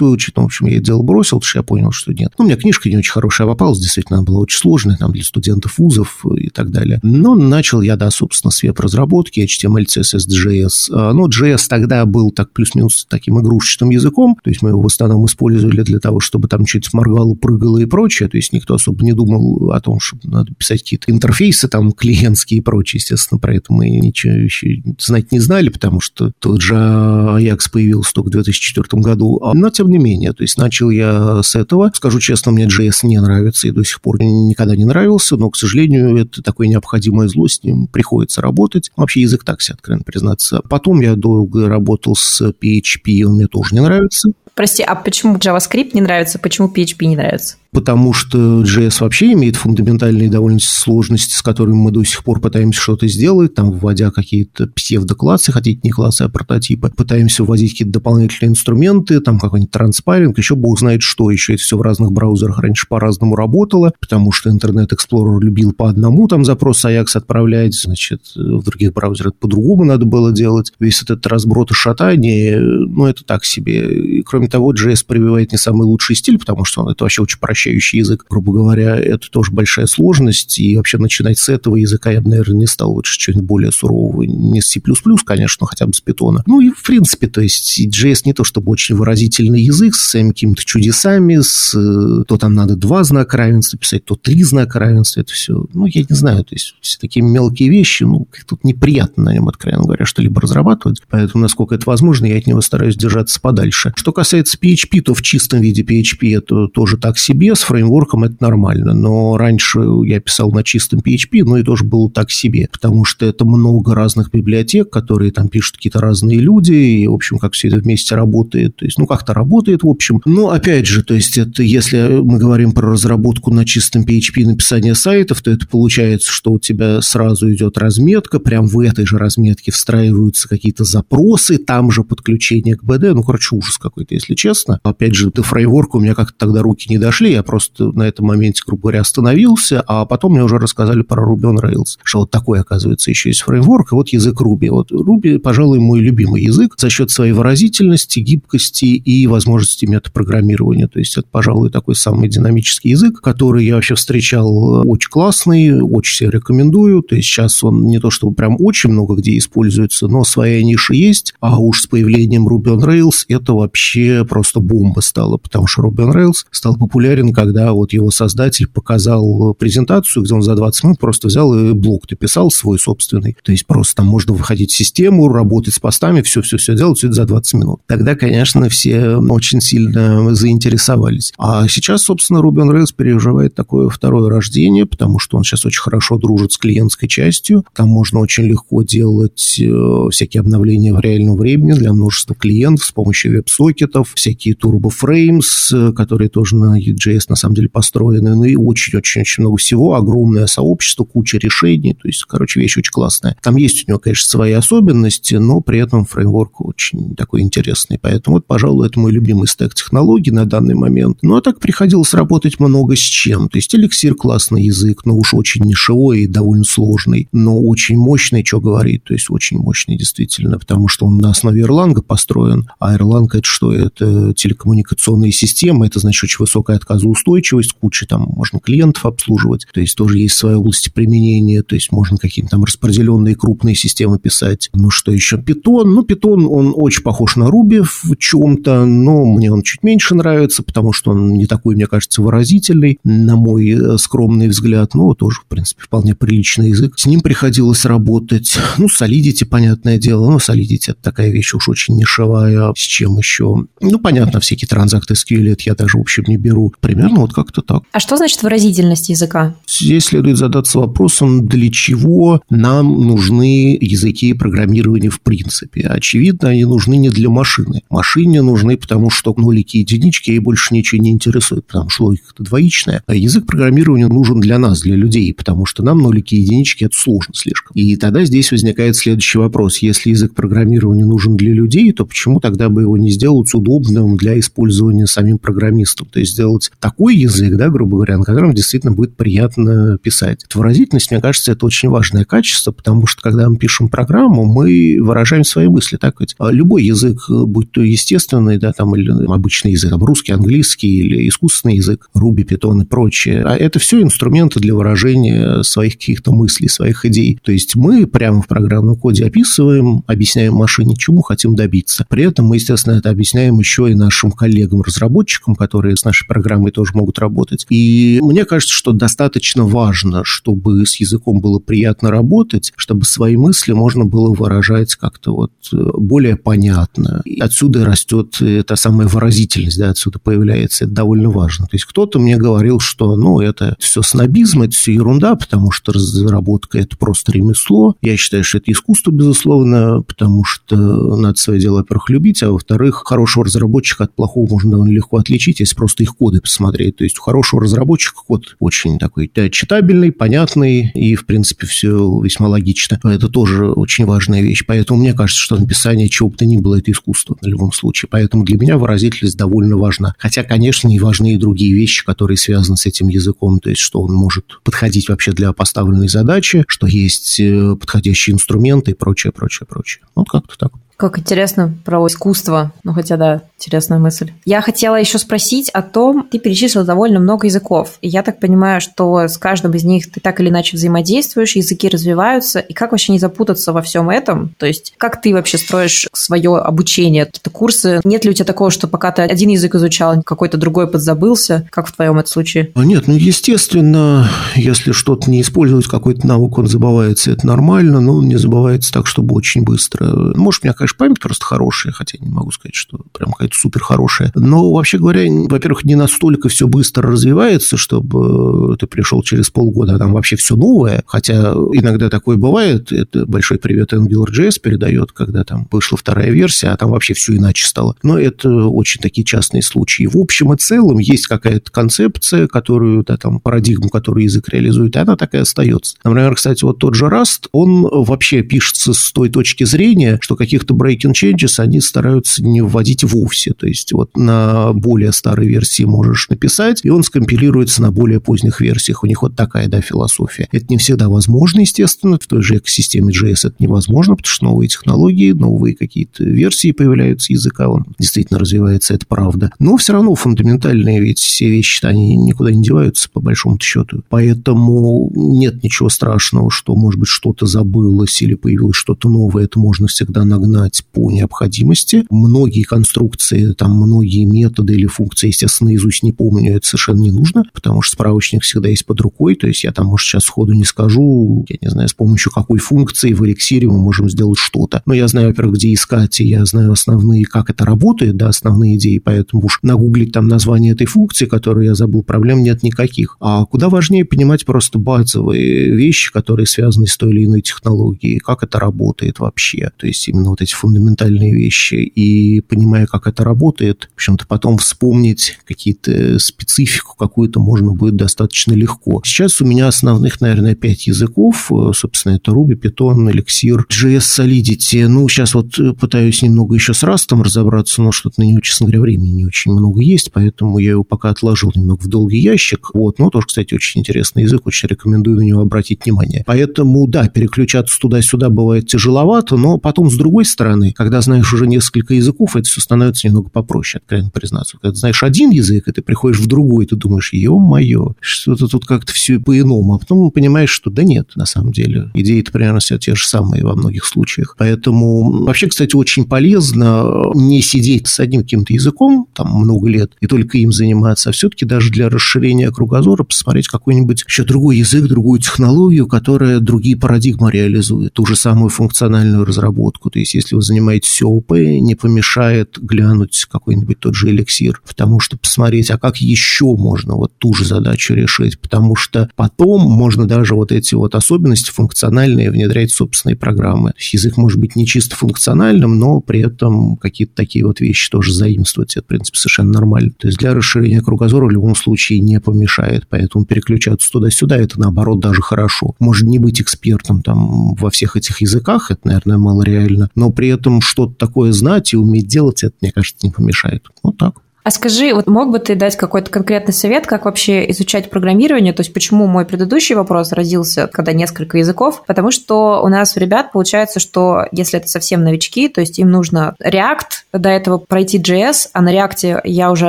[0.00, 2.32] выучить, но, в общем, я это дело бросил, потому что я понял, что нет.
[2.36, 5.22] Ну, у меня книжка не очень хорошая попалась, действительно, она была очень сложная, там, для
[5.22, 6.98] студентов вузов и так далее.
[7.04, 11.12] Но начал я, да, собственно, с веб-разработки, HTML, CSS, JS.
[11.12, 14.86] Но JS тогда был так плюс-минус так таким игрушечным языком, то есть мы его в
[14.86, 19.04] основном использовали для того, чтобы там что-то моргало, прыгало и прочее, то есть никто особо
[19.04, 23.54] не думал о том, что надо писать какие-то интерфейсы там клиентские и прочее, естественно, про
[23.54, 28.32] это мы ничего еще знать не знали, потому что тот же Ajax появился только в
[28.32, 32.64] 2004 году, но тем не менее, то есть начал я с этого, скажу честно, мне
[32.64, 36.68] JS не нравится и до сих пор никогда не нравился, но, к сожалению, это такое
[36.68, 37.86] необходимое зло, с ним
[38.20, 38.90] приходится работать.
[38.96, 40.60] Вообще язык так себе, откровенно признаться.
[40.68, 44.30] Потом я долго работал с PHP он мне тоже не нравится.
[44.54, 47.56] Прости, а почему JavaScript не нравится, почему PHP не нравится?
[47.72, 52.80] потому что JS вообще имеет фундаментальные довольно сложности, с которыми мы до сих пор пытаемся
[52.80, 58.50] что-то сделать, там, вводя какие-то псевдоклассы, хотите не классы, а прототипы, пытаемся вводить какие-то дополнительные
[58.50, 62.86] инструменты, там какой-нибудь транспаринг, еще бог знает что, еще это все в разных браузерах раньше
[62.88, 68.64] по-разному работало, потому что Internet Explorer любил по одному там запрос Ajax отправлять, значит, в
[68.64, 70.72] других браузерах по-другому надо было делать.
[70.80, 74.22] Весь этот разброд и шатание, ну, это так себе.
[74.24, 77.60] Кроме того, JS прививает не самый лучший стиль, потому что он это вообще очень прощает
[77.60, 82.20] упрощающий язык, грубо говоря, это тоже большая сложность, и вообще начинать с этого языка я
[82.20, 84.80] бы, наверное, не стал лучше чего-нибудь более сурового, не с C++,
[85.24, 86.42] конечно, но хотя бы с питона.
[86.46, 90.28] Ну и, в принципе, то есть JS не то чтобы очень выразительный язык с своими
[90.28, 95.32] какими-то чудесами, с, то там надо два знака равенства писать, то три знака равенства, это
[95.32, 99.34] все, ну, я не знаю, то есть все такие мелкие вещи, ну, тут неприятно на
[99.34, 103.92] нем, откровенно говоря, что-либо разрабатывать, поэтому, насколько это возможно, я от него стараюсь держаться подальше.
[103.96, 108.36] Что касается PHP, то в чистом виде PHP это тоже так себе, с фреймворком это
[108.40, 113.04] нормально, но раньше я писал на чистом PHP, но и тоже было так себе, потому
[113.04, 117.52] что это много разных библиотек, которые там пишут какие-то разные люди, и, в общем, как
[117.52, 120.20] все это вместе работает, то есть, ну, как-то работает, в общем.
[120.24, 124.94] Но, опять же, то есть, это если мы говорим про разработку на чистом PHP, написание
[124.94, 129.72] сайтов, то это получается, что у тебя сразу идет разметка, прям в этой же разметке
[129.72, 134.80] встраиваются какие-то запросы, там же подключение к BD, ну, короче, ужас какой-то, если честно.
[134.82, 138.26] Опять же, до фреймворка у меня как-то тогда руки не дошли, я просто на этом
[138.26, 142.30] моменте, грубо говоря, остановился, а потом мне уже рассказали про Ruby on Rails, что вот
[142.30, 144.70] такой, оказывается, еще есть фреймворк, и вот язык Ruby.
[144.70, 150.88] Вот Ruby, пожалуй, мой любимый язык за счет своей выразительности, гибкости и возможности метапрограммирования.
[150.88, 156.16] То есть это, пожалуй, такой самый динамический язык, который я вообще встречал очень классный, очень
[156.16, 157.02] себе рекомендую.
[157.02, 160.94] То есть сейчас он не то чтобы прям очень много где используется, но своя ниша
[160.94, 165.82] есть, а уж с появлением Ruby on Rails это вообще просто бомба стала, потому что
[165.82, 170.84] Ruby on Rails стал популярен, когда вот его создатель показал презентацию, где он за 20
[170.84, 173.36] минут просто взял и блок написал свой собственный.
[173.42, 177.16] То есть просто там можно выходить в систему, работать с постами, все-все-все делать, все это
[177.16, 177.80] за 20 минут.
[177.86, 181.32] Тогда, конечно, все очень сильно заинтересовались.
[181.38, 185.80] А сейчас, собственно, Ruby on Rails переживает такое второе рождение, потому что он сейчас очень
[185.80, 187.64] хорошо дружит с клиентской частью.
[187.74, 192.92] Там можно очень легко делать э, всякие обновления в реальном времени для множества клиентов с
[192.92, 198.44] помощью веб-сокетов, всякие Turbo Frames, э, которые тоже на EJS на самом деле построены, ну
[198.44, 203.36] и очень-очень-очень много всего, огромное сообщество, куча решений, то есть, короче, вещь очень классная.
[203.42, 208.36] Там есть у него, конечно, свои особенности, но при этом фреймворк очень такой интересный, поэтому
[208.36, 211.18] вот, пожалуй, это мой любимый стек технологий на данный момент.
[211.22, 215.34] Ну, а так приходилось работать много с чем, то есть Elixir классный язык, но уж
[215.34, 220.58] очень нишевой и довольно сложный, но очень мощный, что говорит, то есть очень мощный действительно,
[220.58, 223.89] потому что он на основе Erlang построен, а Erlang это что?
[223.94, 229.96] Это телекоммуникационные системы, это значит очень высокая отказоустойчивость, куча там можно клиентов обслуживать, то есть
[229.96, 234.70] тоже есть свои области применения, то есть можно какие-то там распределенные крупные системы писать.
[234.74, 235.36] Ну что еще?
[235.36, 235.84] Python.
[235.84, 240.62] Ну, Python, он очень похож на Ruby в чем-то, но мне он чуть меньше нравится,
[240.62, 245.40] потому что он не такой, мне кажется, выразительный, на мой э, скромный взгляд, но тоже,
[245.40, 246.94] в принципе, вполне приличный язык.
[246.96, 248.56] С ним приходилось работать.
[248.78, 252.72] Ну, Solidity, понятное дело, но Solidity это такая вещь уж очень нишевая.
[252.76, 253.66] С чем еще?
[253.80, 256.72] Ну, понятно, всякие транзакты SQL я даже, в общем, не беру.
[256.80, 257.82] Примерно вот как-то так.
[257.92, 259.54] А что значит выразительность языка?
[259.66, 265.82] Здесь следует задаться вопросом, для чего нам нужны языки программирования в принципе.
[265.82, 267.82] Очевидно, они нужны не для машины.
[267.88, 272.44] Машине нужны, потому что нолики и единички ей больше ничего не интересует, потому что логика-то
[272.44, 273.02] двоичная.
[273.06, 276.96] А язык программирования нужен для нас, для людей, потому что нам нолики и единички– это
[276.96, 277.74] сложно слишком.
[277.74, 279.78] И тогда здесь возникает следующий вопрос.
[279.78, 284.38] Если язык программирования нужен для людей, то почему тогда бы его не сделать удобным для
[284.38, 286.08] использования самим программистом?
[286.08, 290.44] То есть сделать такой язык, да, грубо говоря, на котором действительно будет приятно писать.
[290.44, 294.98] Это выразительность, мне кажется, это очень важное качество, потому что когда мы пишем программу, мы
[295.00, 296.34] выражаем свои мысли, так ведь.
[296.38, 301.28] А любой язык, будь то естественный, да, там, или обычный язык, там, русский, английский или
[301.28, 306.68] искусственный язык, Ruby, Python и прочее, а это все инструменты для выражения своих каких-то мыслей,
[306.68, 307.38] своих идей.
[307.42, 312.04] То есть мы прямо в программном коде описываем, объясняем машине, чему хотим добиться.
[312.08, 316.92] При этом мы, естественно, это объясняем еще и нашим коллегам-разработчикам, которые с нашей программой тоже
[316.94, 317.66] могут работать.
[317.70, 323.72] И мне кажется, что достаточно важно, чтобы с языком было приятно работать, чтобы свои мысли
[323.72, 327.22] можно было выражать как-то вот э, более понятно.
[327.24, 330.84] И отсюда растет эта самая выразительность, да, отсюда появляется.
[330.84, 331.66] Это довольно важно.
[331.66, 335.92] То есть кто-то мне говорил, что, ну, это все снобизм, это все ерунда, потому что
[335.92, 337.94] разработка– это просто ремесло.
[338.02, 340.76] Я считаю, что это искусство, безусловно, потому что
[341.16, 345.60] надо свое дело, во-первых, любить, а во-вторых, хорошего разработчика от плохого можно довольно легко отличить,
[345.60, 346.96] если просто их коды посмотреть.
[346.96, 352.20] То есть у хорошего разработчика код очень такой да, читабельный, понятный и, в принципе, все
[352.20, 352.98] весьма логично.
[353.04, 354.64] Это тоже очень важная вещь.
[354.66, 358.08] Поэтому мне кажется, что написание чего бы то ни было– это искусство в любом случае.
[358.10, 360.14] Поэтому для меня выразительность довольно важна.
[360.18, 363.60] Хотя, конечно, и важны и другие вещи, которые связаны с этим языком.
[363.60, 368.92] То есть, что он может подходить вообще для поставленной задачи, что есть э, подходящие инструменты
[368.92, 370.04] и прочее, прочее, прочее.
[370.14, 370.72] Вот как-то так.
[371.00, 372.72] Как интересно про искусство.
[372.84, 374.32] Ну, хотя да, интересная мысль.
[374.44, 377.96] Я хотела еще спросить о том, ты перечислил довольно много языков.
[378.02, 381.88] И я так понимаю, что с каждым из них ты так или иначе взаимодействуешь, языки
[381.88, 382.58] развиваются.
[382.58, 384.54] И как вообще не запутаться во всем этом?
[384.58, 387.22] То есть, как ты вообще строишь свое обучение?
[387.22, 388.02] Это курсы?
[388.04, 391.66] Нет ли у тебя такого, что пока ты один язык изучал, какой-то другой подзабылся?
[391.70, 392.72] Как в твоем этом случае?
[392.74, 398.16] А нет, ну, естественно, если что-то не использовать, какой-то навык, он забывается, это нормально, но
[398.16, 400.36] он не забывается так, чтобы очень быстро.
[400.36, 403.82] Может, меня, конечно, конечно, память просто хорошая, хотя не могу сказать, что прям какая-то супер
[403.82, 404.32] хорошая.
[404.34, 409.98] Но, вообще говоря, во-первых, не настолько все быстро развивается, чтобы ты пришел через полгода, а
[409.98, 411.02] там вообще все новое.
[411.06, 412.92] Хотя иногда такое бывает.
[412.92, 417.66] Это большой привет AngularJS передает, когда там вышла вторая версия, а там вообще все иначе
[417.66, 417.96] стало.
[418.02, 420.06] Но это очень такие частные случаи.
[420.06, 424.98] В общем и целом есть какая-то концепция, которую, да, там, парадигму, которую язык реализует, и
[424.98, 425.96] она такая остается.
[426.04, 430.74] Например, кстати, вот тот же Rust, он вообще пишется с той точки зрения, что каких-то
[430.80, 433.52] breaking changes они стараются не вводить вовсе.
[433.52, 438.60] То есть вот на более старой версии можешь написать, и он скомпилируется на более поздних
[438.60, 439.02] версиях.
[439.02, 440.48] У них вот такая, да, философия.
[440.52, 442.18] Это не всегда возможно, естественно.
[442.20, 447.32] В той же экосистеме JS это невозможно, потому что новые технологии, новые какие-то версии появляются
[447.32, 449.50] языка, он действительно развивается, это правда.
[449.58, 454.02] Но все равно фундаментальные ведь все вещи, они никуда не деваются, по большому счету.
[454.08, 459.44] Поэтому нет ничего страшного, что, может быть, что-то забылось или появилось что-то новое.
[459.44, 462.04] Это можно всегда нагнать по необходимости.
[462.10, 467.44] Многие конструкции, там, многие методы или функции, естественно, наизусть не помню, это совершенно не нужно,
[467.52, 469.34] потому что справочник всегда есть под рукой.
[469.34, 472.58] То есть я там, может, сейчас сходу не скажу, я не знаю, с помощью какой
[472.58, 474.82] функции в эликсире мы можем сделать что-то.
[474.86, 478.76] Но я знаю, во-первых, где искать, и я знаю основные, как это работает, да, основные
[478.76, 483.16] идеи, поэтому уж нагуглить там название этой функции, которую я забыл, проблем нет никаких.
[483.20, 488.42] А куда важнее понимать просто базовые вещи, которые связаны с той или иной технологией, как
[488.42, 489.70] это работает вообще.
[489.76, 491.74] То есть именно вот эти фундаментальные вещи.
[491.74, 498.52] И понимая, как это работает, в общем-то, потом вспомнить какие-то специфику какую-то можно будет достаточно
[498.52, 499.02] легко.
[499.04, 501.50] Сейчас у меня основных, наверное, пять языков.
[501.74, 504.86] Собственно, это Ruby, Python, Elixir, JS Solidity.
[504.86, 508.80] Ну, сейчас вот пытаюсь немного еще с Rust разобраться, но что-то на него, честно говоря,
[508.80, 512.70] времени не очень много есть, поэтому я его пока отложил немного в долгий ящик.
[512.74, 516.22] Вот, но тоже, кстати, очень интересный язык, очень рекомендую на него обратить внимание.
[516.26, 520.39] Поэтому, да, переключаться туда-сюда бывает тяжеловато, но потом, с другой стороны,
[520.74, 524.58] когда знаешь уже несколько языков, это все становится немного попроще, откровенно признаться.
[524.60, 528.92] Когда знаешь один язык, и ты приходишь в другой, ты думаешь, ё-моё, что-то тут как-то
[528.92, 529.74] все по-иному.
[529.74, 531.90] А потом понимаешь, что да нет, на самом деле.
[531.94, 534.34] Идеи-то примерно все те же самые во многих случаях.
[534.38, 540.06] Поэтому вообще, кстати, очень полезно не сидеть с одним каким-то языком там много лет и
[540.06, 545.20] только им заниматься, а все-таки даже для расширения кругозора посмотреть какой-нибудь еще другой язык, другую
[545.20, 549.90] технологию, которая другие парадигмы реализует, ту же самую функциональную разработку.
[549.90, 555.16] То есть, если вы занимаетесь ООП, не помешает глянуть какой-нибудь тот же эликсир, потому что
[555.16, 560.34] посмотреть, а как еще можно вот ту же задачу решить, потому что потом можно даже
[560.34, 563.72] вот эти вот особенности функциональные внедрять в собственные программы.
[563.92, 568.76] Язык может быть не чисто функциональным, но при этом какие-то такие вот вещи тоже заимствовать.
[568.76, 569.92] Это, в принципе, совершенно нормально.
[569.98, 575.00] То есть, для расширения кругозора в любом случае не помешает, поэтому переключаться туда-сюда, это наоборот
[575.00, 575.74] даже хорошо.
[575.78, 580.28] Может не быть экспертом там во всех этих языках, это, наверное, мало реально, но при
[580.28, 583.64] этом что-то такое знать и уметь делать, это, мне кажется, не помешает.
[583.82, 584.16] Вот так.
[584.42, 588.54] А скажи, вот мог бы ты дать какой-то конкретный совет, как вообще изучать программирование?
[588.54, 591.82] То есть почему мой предыдущий вопрос родился, когда несколько языков?
[591.86, 595.90] Потому что у нас у ребят получается, что если это совсем новички, то есть им
[595.90, 599.68] нужно React, до этого пройти JS, а на React я уже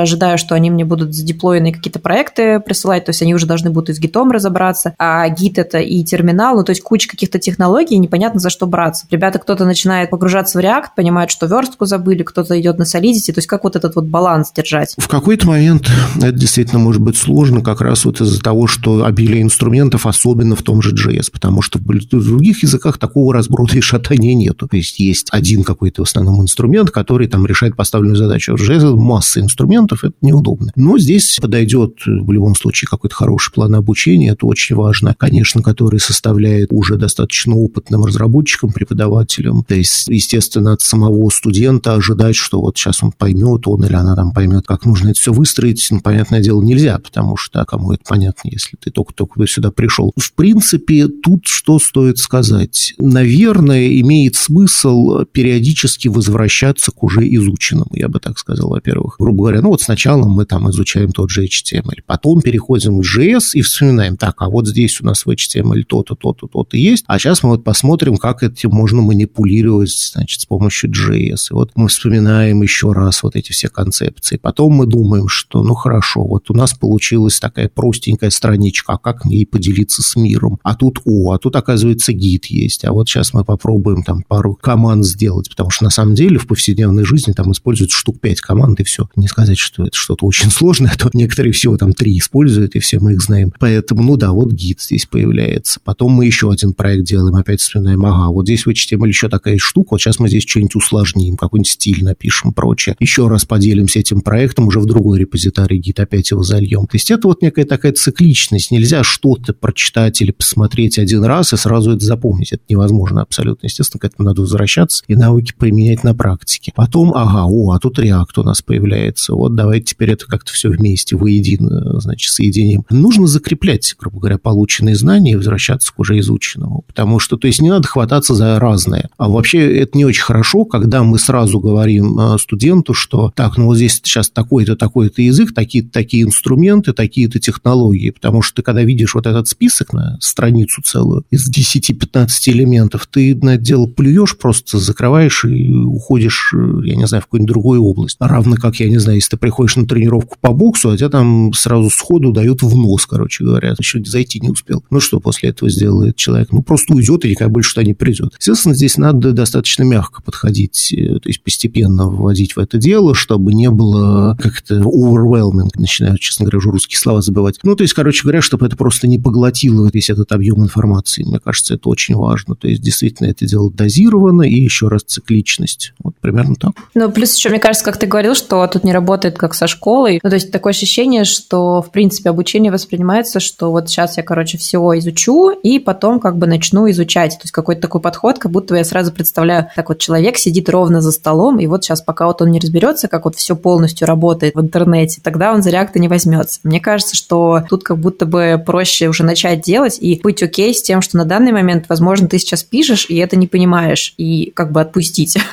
[0.00, 3.90] ожидаю, что они мне будут задеплоенные какие-то проекты присылать, то есть они уже должны будут
[3.90, 7.98] и с гитом разобраться, а гит это и терминал, ну то есть куча каких-то технологий,
[7.98, 9.06] непонятно за что браться.
[9.10, 13.38] Ребята, кто-то начинает погружаться в React, понимает, что верстку забыли, кто-то идет на Solidity, то
[13.38, 14.71] есть как вот этот вот баланс держать?
[14.98, 19.42] В какой-то момент это действительно может быть сложно, как раз вот из-за того, что обилие
[19.42, 24.34] инструментов, особенно в том же JS, потому что в других языках такого разброда и шатания
[24.34, 24.68] нету.
[24.68, 28.56] То есть есть один какой-то в основном инструмент, который там решает поставленную задачу.
[28.56, 30.72] В JS масса инструментов, это неудобно.
[30.76, 36.00] Но здесь подойдет в любом случае какой-то хороший план обучения, это очень важно, конечно, который
[36.00, 39.64] составляет уже достаточно опытным разработчикам, преподавателям.
[39.64, 44.14] То есть, естественно, от самого студента ожидать, что вот сейчас он поймет, он или она
[44.14, 47.92] там поймет, как нужно это все выстроить, ну, понятное дело, нельзя, потому что а кому
[47.92, 50.12] это понятно, если ты только-только сюда пришел.
[50.16, 52.94] В принципе, тут что стоит сказать?
[52.98, 59.16] Наверное, имеет смысл периодически возвращаться к уже изученному, я бы так сказал, во-первых.
[59.18, 63.52] Грубо говоря, ну вот сначала мы там изучаем тот же HTML, потом переходим к JS
[63.54, 67.18] и вспоминаем, так, а вот здесь у нас в HTML то-то, то-то, то-то есть, а
[67.18, 71.50] сейчас мы вот посмотрим, как этим можно манипулировать, значит, с помощью JS.
[71.50, 75.74] И вот мы вспоминаем еще раз вот эти все концепции, Потом мы думаем, что, ну,
[75.74, 80.58] хорошо, вот у нас получилась такая простенькая страничка, а как ей поделиться с миром?
[80.62, 82.84] А тут, о, а тут, оказывается, гид есть.
[82.84, 86.46] А вот сейчас мы попробуем там пару команд сделать, потому что на самом деле в
[86.46, 89.08] повседневной жизни там используют штук пять команд и все.
[89.16, 92.80] Не сказать, что это что-то очень сложное, а то некоторые всего там три используют, и
[92.80, 93.52] все мы их знаем.
[93.58, 95.80] Поэтому, ну да, вот гид здесь появляется.
[95.84, 99.58] Потом мы еще один проект делаем, опять вспоминаем, ага, вот здесь в HTML еще такая
[99.58, 102.96] штука, вот сейчас мы здесь что-нибудь усложним, какой-нибудь стиль напишем, прочее.
[102.98, 104.31] Еще раз поделимся этим проектом,
[104.66, 106.86] уже в другой репозиторий гид опять его зальем.
[106.86, 108.70] То есть это вот некая такая цикличность.
[108.70, 112.52] Нельзя что-то прочитать или посмотреть один раз и сразу это запомнить.
[112.52, 113.66] Это невозможно абсолютно.
[113.66, 116.72] Естественно, к этому надо возвращаться и навыки применять на практике.
[116.74, 119.34] Потом, ага, о, а тут React у нас появляется.
[119.34, 122.84] Вот давайте теперь это как-то все вместе, воедино, значит, соединим.
[122.90, 126.84] Нужно закреплять, грубо говоря, полученные знания и возвращаться к уже изученному.
[126.86, 129.08] Потому что, то есть, не надо хвататься за разное.
[129.16, 133.66] А вообще это не очень хорошо, когда мы сразу говорим э, студенту, что так, ну
[133.66, 138.10] вот здесь сейчас такой-то, такой-то язык, такие-то такие инструменты, такие-то технологии.
[138.10, 143.34] Потому что ты, когда видишь вот этот список на страницу целую из 10-15 элементов, ты
[143.36, 147.82] на это дело плюешь, просто закрываешь и уходишь, э, я не знаю, в какую-нибудь другую
[147.82, 148.16] область.
[148.20, 151.52] Равно как, я не знаю, если ты приходишь на тренировку по боксу, а тебя там
[151.54, 154.84] сразу сходу дают в нос, короче говоря, еще зайти не успел.
[154.90, 156.52] Ну что после этого сделает человек?
[156.52, 158.34] Ну просто уйдет и никогда больше туда не придет.
[158.38, 163.54] Естественно, здесь надо достаточно мягко подходить, э, то есть постепенно вводить в это дело, чтобы
[163.54, 167.58] не было как-то overwhelming, начинаю, честно говоря, уже русские слова забывать.
[167.62, 171.24] Ну, то есть, короче говоря, чтобы это просто не поглотило весь этот объем информации.
[171.24, 172.54] Мне кажется, это очень важно.
[172.54, 175.94] То есть, действительно, это делать дозированно и еще раз цикличность.
[176.02, 176.72] Вот примерно так.
[176.94, 180.20] Ну, плюс еще, мне кажется, как ты говорил, что тут не работает как со школой.
[180.22, 184.58] Ну, то есть, такое ощущение, что, в принципе, обучение воспринимается, что вот сейчас я, короче,
[184.58, 187.32] всего изучу, и потом как бы начну изучать.
[187.32, 191.00] То есть, какой-то такой подход, как будто я сразу представляю, так вот человек сидит ровно
[191.00, 194.54] за столом, и вот сейчас, пока вот он не разберется, как вот все полностью работает
[194.54, 196.60] в интернете, тогда он за реакты не возьмется.
[196.62, 200.82] Мне кажется, что тут как будто бы проще уже начать делать и быть окей с
[200.82, 204.72] тем, что на данный момент, возможно, ты сейчас пишешь, и это не понимаешь, и как
[204.72, 205.38] бы отпустить.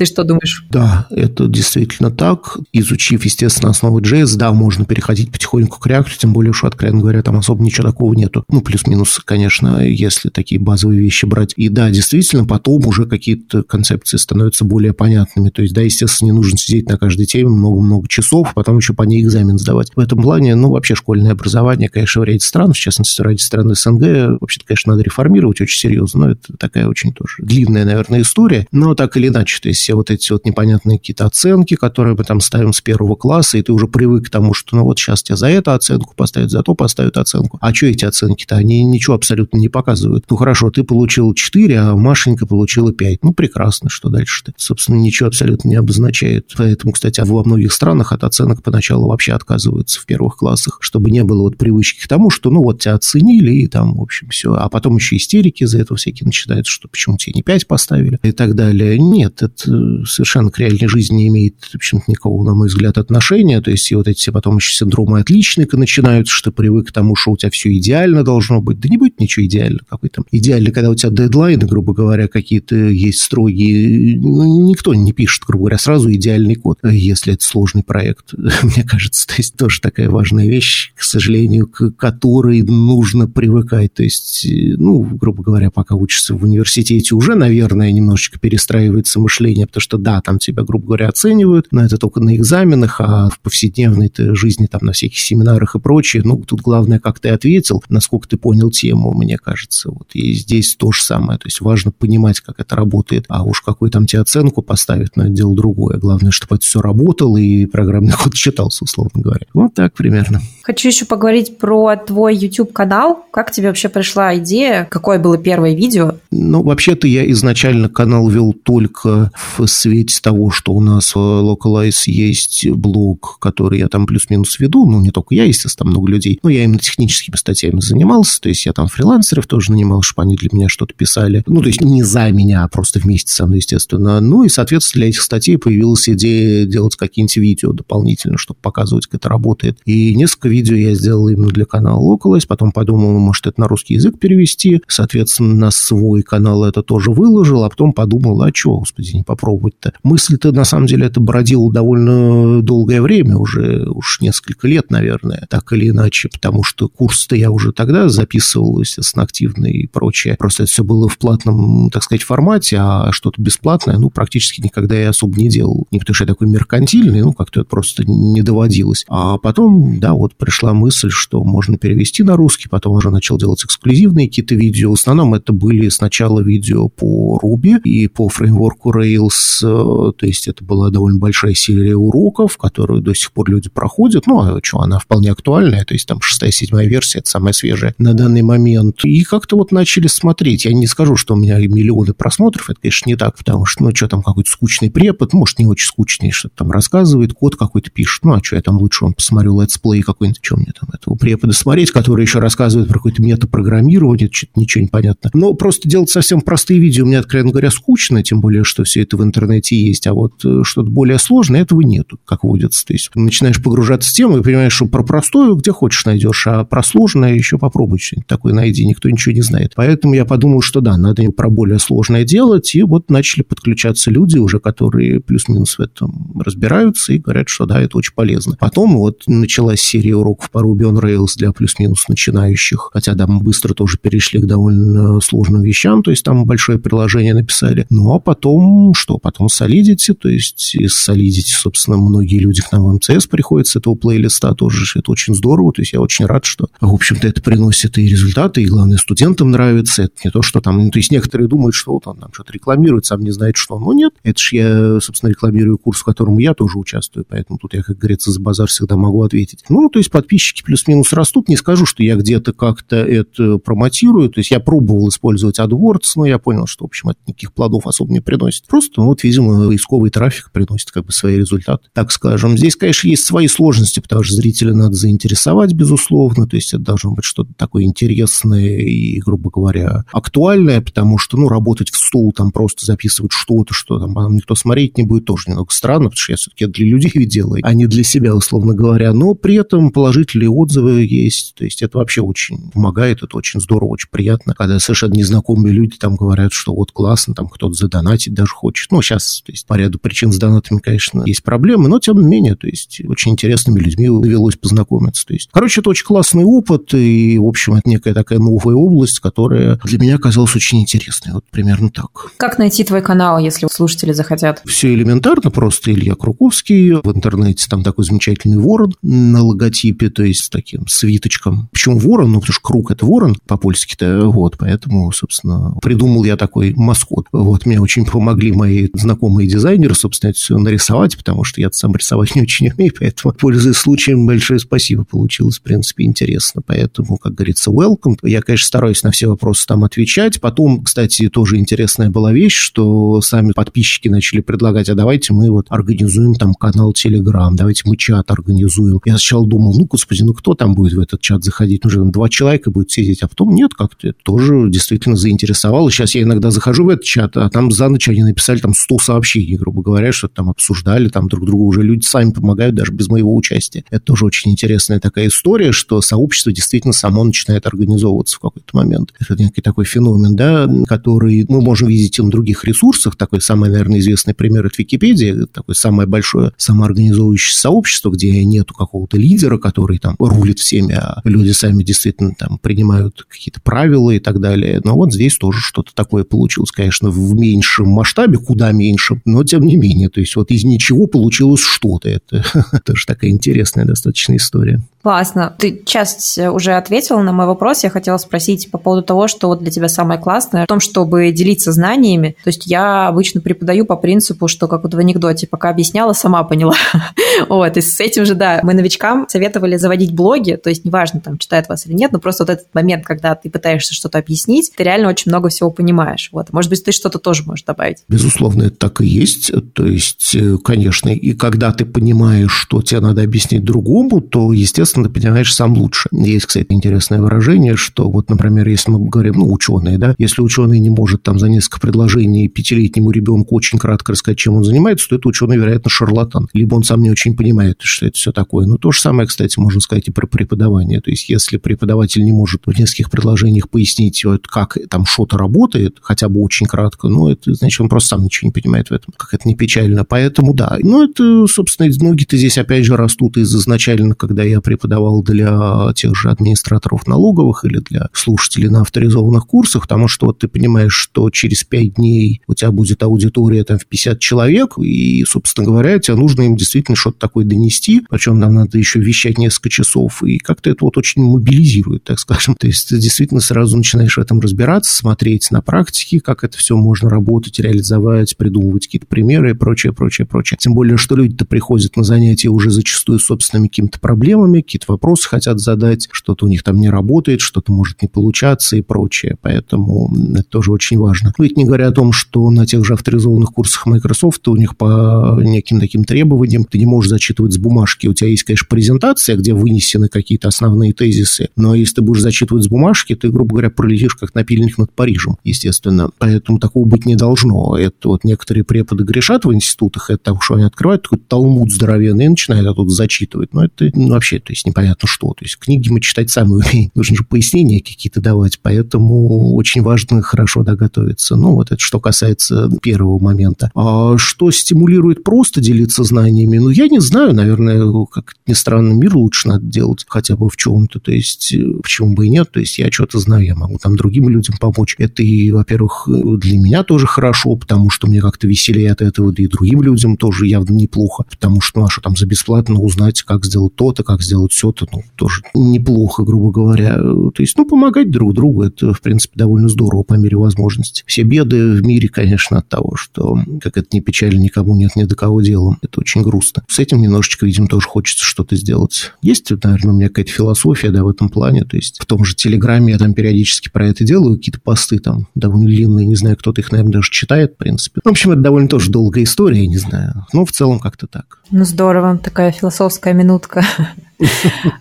[0.00, 0.64] Ты что думаешь?
[0.70, 2.56] Да, это действительно так.
[2.72, 7.22] Изучив, естественно, основы JS, да, можно переходить потихоньку к React, тем более, что, откровенно говоря,
[7.22, 8.42] там особо ничего такого нету.
[8.48, 11.52] Ну, плюс-минус, конечно, если такие базовые вещи брать.
[11.56, 15.50] И да, действительно, потом уже какие-то концепции становятся более понятными.
[15.50, 18.94] То есть, да, естественно, не нужно сидеть на каждой теме много-много часов, а потом еще
[18.94, 19.90] по ней экзамен сдавать.
[19.94, 23.44] В этом плане, ну, вообще школьное образование, конечно, в ряде стран, в частности, в ряде
[23.44, 28.22] стран СНГ, вообще-то, конечно, надо реформировать очень серьезно, но это такая очень тоже длинная, наверное,
[28.22, 28.66] история.
[28.72, 32.22] Но так или иначе, то есть все вот эти вот непонятные какие-то оценки, которые мы
[32.22, 35.22] там ставим с первого класса, и ты уже привык к тому, что ну вот сейчас
[35.22, 37.58] тебе за это оценку поставят, за то поставят оценку.
[37.60, 38.54] А что эти оценки-то?
[38.56, 40.26] Они ничего абсолютно не показывают.
[40.30, 43.24] Ну хорошо, ты получил 4, а Машенька получила 5.
[43.24, 44.52] Ну прекрасно, что дальше-то?
[44.56, 46.54] Собственно, ничего абсолютно не обозначает.
[46.56, 51.24] Поэтому, кстати, во многих странах от оценок поначалу вообще отказываются в первых классах, чтобы не
[51.24, 54.54] было вот привычки к тому, что ну вот тебя оценили, и там, в общем, все.
[54.54, 58.30] А потом еще истерики за этого всякие начинаются, что почему тебе не 5 поставили и
[58.30, 58.96] так далее.
[59.00, 63.60] Нет, это совершенно к реальной жизни не имеет, в общем-то, никакого, на мой взгляд, отношения.
[63.60, 67.16] То есть, и вот эти все потом еще синдромы отличника начинаются, что привык к тому,
[67.16, 68.80] что у тебя все идеально должно быть.
[68.80, 69.80] Да не будет ничего идеально.
[69.88, 74.18] Какой там идеально, когда у тебя дедлайны, грубо говоря, какие-то есть строгие.
[74.18, 78.34] Ну, никто не пишет, грубо говоря, сразу идеальный код, если это сложный проект.
[78.62, 83.94] Мне кажется, то есть тоже такая важная вещь, к сожалению, к которой нужно привыкать.
[83.94, 89.80] То есть, ну, грубо говоря, пока учишься в университете, уже, наверное, немножечко перестраивается мышление, потому
[89.80, 94.10] что, да, там тебя, грубо говоря, оценивают, но это только на экзаменах, а в повседневной
[94.16, 98.36] жизни, там, на всяких семинарах и прочее, ну, тут главное, как ты ответил, насколько ты
[98.36, 99.90] понял тему, мне кажется.
[99.90, 103.60] Вот и здесь то же самое, то есть важно понимать, как это работает, а уж
[103.60, 105.98] какую там тебе оценку поставить, но это дело другое.
[105.98, 109.46] Главное, чтобы это все работало и программный код читался, условно говоря.
[109.54, 110.40] Вот так примерно.
[110.62, 113.24] Хочу еще поговорить про твой YouTube-канал.
[113.32, 114.86] Как тебе вообще пришла идея?
[114.90, 116.16] Какое было первое видео?
[116.30, 122.04] Ну, вообще-то я изначально канал вел только в свете того, что у нас в Localize
[122.06, 126.38] есть блог, который я там плюс-минус веду, ну, не только я, естественно, там много людей,
[126.42, 130.36] но я именно техническими статьями занимался, то есть я там фрилансеров тоже нанимал, чтобы они
[130.36, 133.58] для меня что-то писали, ну, то есть не за меня, а просто вместе со мной,
[133.58, 134.20] естественно.
[134.20, 139.20] Ну, и, соответственно, для этих статей появилась идея делать какие-нибудь видео дополнительно, чтобы показывать, как
[139.20, 139.78] это работает.
[139.84, 143.94] И несколько видео я сделал именно для канала Localize, потом подумал, может, это на русский
[143.94, 149.16] язык перевести, соответственно, на свой канал это тоже выложил, а потом подумал, а что, господи,
[149.16, 149.94] не попробовать попробовать-то?
[150.02, 155.72] Мысль-то, на самом деле, это бродила довольно долгое время, уже уж несколько лет, наверное, так
[155.72, 160.36] или иначе, потому что курс-то я уже тогда записывал, естественно, активный и прочее.
[160.38, 164.94] Просто это все было в платном, так сказать, формате, а что-то бесплатное, ну, практически никогда
[164.94, 165.86] я особо не делал.
[165.90, 169.04] Не потому что я такой меркантильный, ну, как-то это просто не доводилось.
[169.08, 173.64] А потом, да, вот пришла мысль, что можно перевести на русский, потом уже начал делать
[173.64, 174.90] эксклюзивные какие-то видео.
[174.90, 179.29] В основном это были сначала видео по Ruby и по фреймворку Rails,
[179.60, 184.26] то есть это была довольно большая серия уроков, которую до сих пор люди проходят.
[184.26, 187.94] Ну, а что, она вполне актуальная, то есть там шестая, седьмая версия, это самая свежая
[187.98, 189.04] на данный момент.
[189.04, 190.64] И как-то вот начали смотреть.
[190.64, 193.94] Я не скажу, что у меня миллионы просмотров, это, конечно, не так, потому что, ну,
[193.94, 198.24] что там какой-то скучный препод, может, не очень скучный, что-то там рассказывает, код какой-то пишет.
[198.24, 201.52] Ну, а что, я там лучше он посмотрю летсплей какой-нибудь, что мне там этого препода
[201.52, 205.30] смотреть, который еще рассказывает про какое-то метапрограммирование, что-то ничего не понятно.
[205.34, 209.16] Но просто делать совсем простые видео мне, откровенно говоря, скучно, тем более, что все это
[209.20, 212.84] в интернете есть, а вот э, что-то более сложное, этого нету, как водится.
[212.86, 216.64] То есть начинаешь погружаться в тему и понимаешь, что про простое где хочешь найдешь, а
[216.64, 219.72] про сложное еще попробуй что-нибудь такое найди, никто ничего не знает.
[219.76, 224.38] Поэтому я подумал, что да, надо про более сложное делать, и вот начали подключаться люди
[224.38, 228.56] уже, которые плюс-минус в этом разбираются и говорят, что да, это очень полезно.
[228.58, 233.40] Потом вот началась серия уроков по Ruby on Rails для плюс-минус начинающих, хотя да, мы
[233.40, 237.86] быстро тоже перешли к довольно сложным вещам, то есть там большое приложение написали.
[237.90, 239.09] Ну, а потом что?
[239.18, 243.76] Потом Solidity, то есть из Solidity, собственно, многие люди к нам в МЦС приходят с
[243.76, 247.42] этого плейлиста тоже, это очень здорово, то есть я очень рад, что, в общем-то, это
[247.42, 251.10] приносит и результаты, и, главное, студентам нравится, это не то, что там, ну, то есть
[251.10, 254.38] некоторые думают, что вот он там что-то рекламирует, сам не знает, что, но нет, это
[254.40, 258.30] же я, собственно, рекламирую курс, в котором я тоже участвую, поэтому тут я, как говорится,
[258.30, 259.64] за базар всегда могу ответить.
[259.68, 264.40] Ну, то есть подписчики плюс-минус растут, не скажу, что я где-то как-то это промотирую, то
[264.40, 268.12] есть я пробовал использовать AdWords, но я понял, что, в общем, это никаких плодов особо
[268.12, 268.66] не приносит.
[268.66, 272.58] Просто, ну, вот, видимо, поисковый трафик приносит как бы свои результаты, так скажем.
[272.58, 277.12] Здесь, конечно, есть свои сложности, потому что зрителя надо заинтересовать, безусловно, то есть это должно
[277.12, 282.52] быть что-то такое интересное и, грубо говоря, актуальное, потому что, ну, работать в стол, там
[282.52, 286.36] просто записывать что-то, что там никто смотреть не будет, тоже немного странно, потому что я
[286.36, 289.14] все-таки для людей делаю, а не для себя, условно говоря.
[289.14, 293.92] Но при этом положительные отзывы есть, то есть это вообще очень помогает, это очень здорово,
[293.92, 298.52] очень приятно, когда совершенно незнакомые люди там говорят, что вот классно, там кто-то задонатить даже
[298.52, 298.89] хочет.
[298.90, 302.26] Ну, сейчас, то есть по ряду причин с донатами, конечно, есть проблемы, но тем не
[302.26, 305.26] менее, то есть очень интересными людьми довелось познакомиться.
[305.26, 309.20] То есть, короче, это очень классный опыт, и, в общем, это некая такая новая область,
[309.20, 311.32] которая для меня оказалась очень интересной.
[311.34, 312.32] Вот примерно так.
[312.36, 314.62] Как найти твой канал, если слушатели захотят?
[314.66, 316.92] Все элементарно, просто Илья Круковский.
[316.92, 321.68] В интернете там такой замечательный ворон на логотипе, то есть с таким свиточком.
[321.72, 322.32] Почему ворон?
[322.32, 327.26] Ну, потому что круг– это ворон по-польски-то, вот, поэтому, собственно, придумал я такой маскот.
[327.32, 331.94] Вот, мне очень помогли мои знакомые дизайнеры, собственно, это все нарисовать, потому что я сам
[331.94, 335.04] рисовать не очень умею, поэтому, пользуясь случаем, большое спасибо.
[335.04, 336.62] Получилось, в принципе, интересно.
[336.64, 338.16] Поэтому, как говорится, welcome.
[338.22, 340.40] Я, конечно, стараюсь на все вопросы там отвечать.
[340.40, 345.66] Потом, кстати, тоже интересная была вещь, что сами подписчики начали предлагать, а давайте мы вот
[345.68, 349.00] организуем там канал Telegram, давайте мы чат организуем.
[349.04, 351.84] Я сначала думал, ну, господи, ну кто там будет в этот чат заходить?
[351.84, 355.90] Ну, два человека будет сидеть, а потом нет, как-то тоже действительно заинтересовало.
[355.90, 358.98] Сейчас я иногда захожу в этот чат, а там за ночь они написали там 100
[358.98, 363.08] сообщений, грубо говоря, что там обсуждали, там друг другу уже люди сами помогают даже без
[363.08, 363.84] моего участия.
[363.90, 369.12] Это тоже очень интересная такая история, что сообщество действительно само начинает организовываться в какой-то момент.
[369.18, 373.16] Это некий такой феномен, да, который мы можем видеть и на других ресурсах.
[373.16, 379.16] Такой самый, наверное, известный пример– это Википедия, такое самое большое самоорганизовывающееся сообщество, где нету какого-то
[379.16, 384.40] лидера, который там рулит всеми, а люди сами действительно там принимают какие-то правила и так
[384.40, 384.80] далее.
[384.84, 389.64] Но вот здесь тоже что-то такое получилось, конечно, в меньшем масштабе, куда меньшем, но тем
[389.64, 390.08] не менее.
[390.08, 392.08] То есть вот из ничего получилось что-то.
[392.08, 392.44] Это
[392.84, 394.80] тоже такая интересная достаточно история.
[395.02, 395.54] Классно.
[395.58, 397.84] Ты часть уже ответила на мой вопрос.
[397.84, 401.30] Я хотела спросить по поводу того, что вот для тебя самое классное в том, чтобы
[401.32, 402.36] делиться знаниями.
[402.44, 406.44] То есть я обычно преподаю по принципу, что как вот в анекдоте, пока объясняла, сама
[406.44, 406.74] поняла.
[407.48, 411.38] вот, и с этим же, да, мы новичкам советовали заводить блоги, то есть неважно, там,
[411.38, 414.84] читает вас или нет, но просто вот этот момент, когда ты пытаешься что-то объяснить, ты
[414.84, 416.28] реально очень много всего понимаешь.
[416.32, 418.04] Вот, может быть, ты что-то тоже можешь добавить.
[418.08, 419.50] Безусловно, это так и есть.
[419.72, 424.89] То есть, э, конечно, и когда ты понимаешь, что тебе надо объяснить другому, то, естественно,
[424.90, 426.08] естественно, ты понимаешь сам лучше.
[426.12, 430.80] Есть, кстати, интересное выражение, что вот, например, если мы говорим, ну, ученые, да, если ученый
[430.80, 435.16] не может там за несколько предложений пятилетнему ребенку очень кратко рассказать, чем он занимается, то
[435.16, 436.48] это ученый, вероятно, шарлатан.
[436.52, 438.66] Либо он сам не очень понимает, что это все такое.
[438.66, 441.00] Ну, то же самое, кстати, можно сказать и про преподавание.
[441.00, 445.98] То есть, если преподаватель не может в нескольких предложениях пояснить, вот, как там что-то работает,
[446.00, 449.14] хотя бы очень кратко, ну, это значит, он просто сам ничего не понимает в этом.
[449.16, 450.04] Как это не печально.
[450.04, 450.76] Поэтому, да.
[450.82, 456.16] Ну, это, собственно, ноги-то здесь, опять же, растут из изначально, когда я преподавал для тех
[456.16, 461.30] же администраторов налоговых или для слушателей на авторизованных курсах, потому что вот ты понимаешь, что
[461.30, 466.16] через пять дней у тебя будет аудитория там в 50 человек, и, собственно говоря, тебе
[466.16, 470.70] нужно им действительно что-то такое донести, причем нам надо еще вещать несколько часов, и как-то
[470.70, 472.54] это вот очень мобилизирует, так скажем.
[472.58, 476.76] То есть ты действительно сразу начинаешь в этом разбираться, смотреть на практике, как это все
[476.76, 480.58] можно работать, реализовать, придумывать какие-то примеры и прочее, прочее, прочее.
[480.60, 485.28] Тем более, что люди-то приходят на занятия уже зачастую с собственными какими-то проблемами, какие-то вопросы
[485.28, 489.36] хотят задать, что-то у них там не работает, что-то может не получаться и прочее.
[489.42, 491.32] Поэтому это тоже очень важно.
[491.38, 495.40] Ну, не говоря о том, что на тех же авторизованных курсах Microsoft у них по
[495.42, 498.06] неким таким требованиям ты не можешь зачитывать с бумажки.
[498.06, 502.62] У тебя есть, конечно, презентация, где вынесены какие-то основные тезисы, но если ты будешь зачитывать
[502.62, 506.10] с бумажки, ты, грубо говоря, пролетишь как напильник над Парижем, естественно.
[506.18, 507.76] Поэтому такого быть не должно.
[507.76, 512.26] Это вот некоторые преподы грешат в институтах, это того, что они открывают такой талмуд здоровенный
[512.26, 513.52] и начинают оттуда зачитывать.
[513.52, 515.28] Но это ну, вообще, то есть непонятно что.
[515.28, 516.90] То есть книги мы читать сами умеем.
[516.94, 518.60] Нужно же пояснения какие-то давать.
[518.62, 521.36] Поэтому очень важно хорошо доготовиться.
[521.36, 523.70] Ну, вот это что касается первого момента.
[523.74, 526.58] А что стимулирует просто делиться знаниями?
[526.58, 527.34] Ну, я не знаю.
[527.34, 527.80] Наверное,
[528.10, 531.00] как ни странно, мир лучше надо делать хотя бы в чем-то.
[531.00, 532.50] То есть почему бы и нет?
[532.52, 534.96] То есть я что-то знаю, я могу там другим людям помочь.
[534.98, 539.42] Это и, во-первых, для меня тоже хорошо, потому что мне как-то веселее от этого, да
[539.42, 543.22] и другим людям тоже явно неплохо, потому что, ну, а что там за бесплатно узнать,
[543.22, 546.96] как сделать то-то, как сделать все-то, ну, тоже неплохо, грубо говоря.
[546.96, 551.02] То есть, ну, помогать друг другу, это, в принципе, довольно здорово по мере возможности.
[551.06, 555.04] Все беды в мире, конечно, от того, что, как это не печально, никому нет ни
[555.04, 555.76] до кого дела.
[555.82, 556.64] Это очень грустно.
[556.68, 559.12] С этим немножечко, видимо, тоже хочется что-то сделать.
[559.22, 561.64] Есть, наверное, у меня какая-то философия, да, в этом плане.
[561.64, 565.28] То есть, в том же Телеграме я там периодически про это делаю, какие-то посты там
[565.34, 568.00] довольно длинные, не знаю, кто-то их, наверное, даже читает, в принципе.
[568.04, 570.26] В общем, это довольно тоже долгая история, не знаю.
[570.32, 571.39] Но в целом как-то так.
[571.50, 573.62] Ну, здорово, такая философская минутка.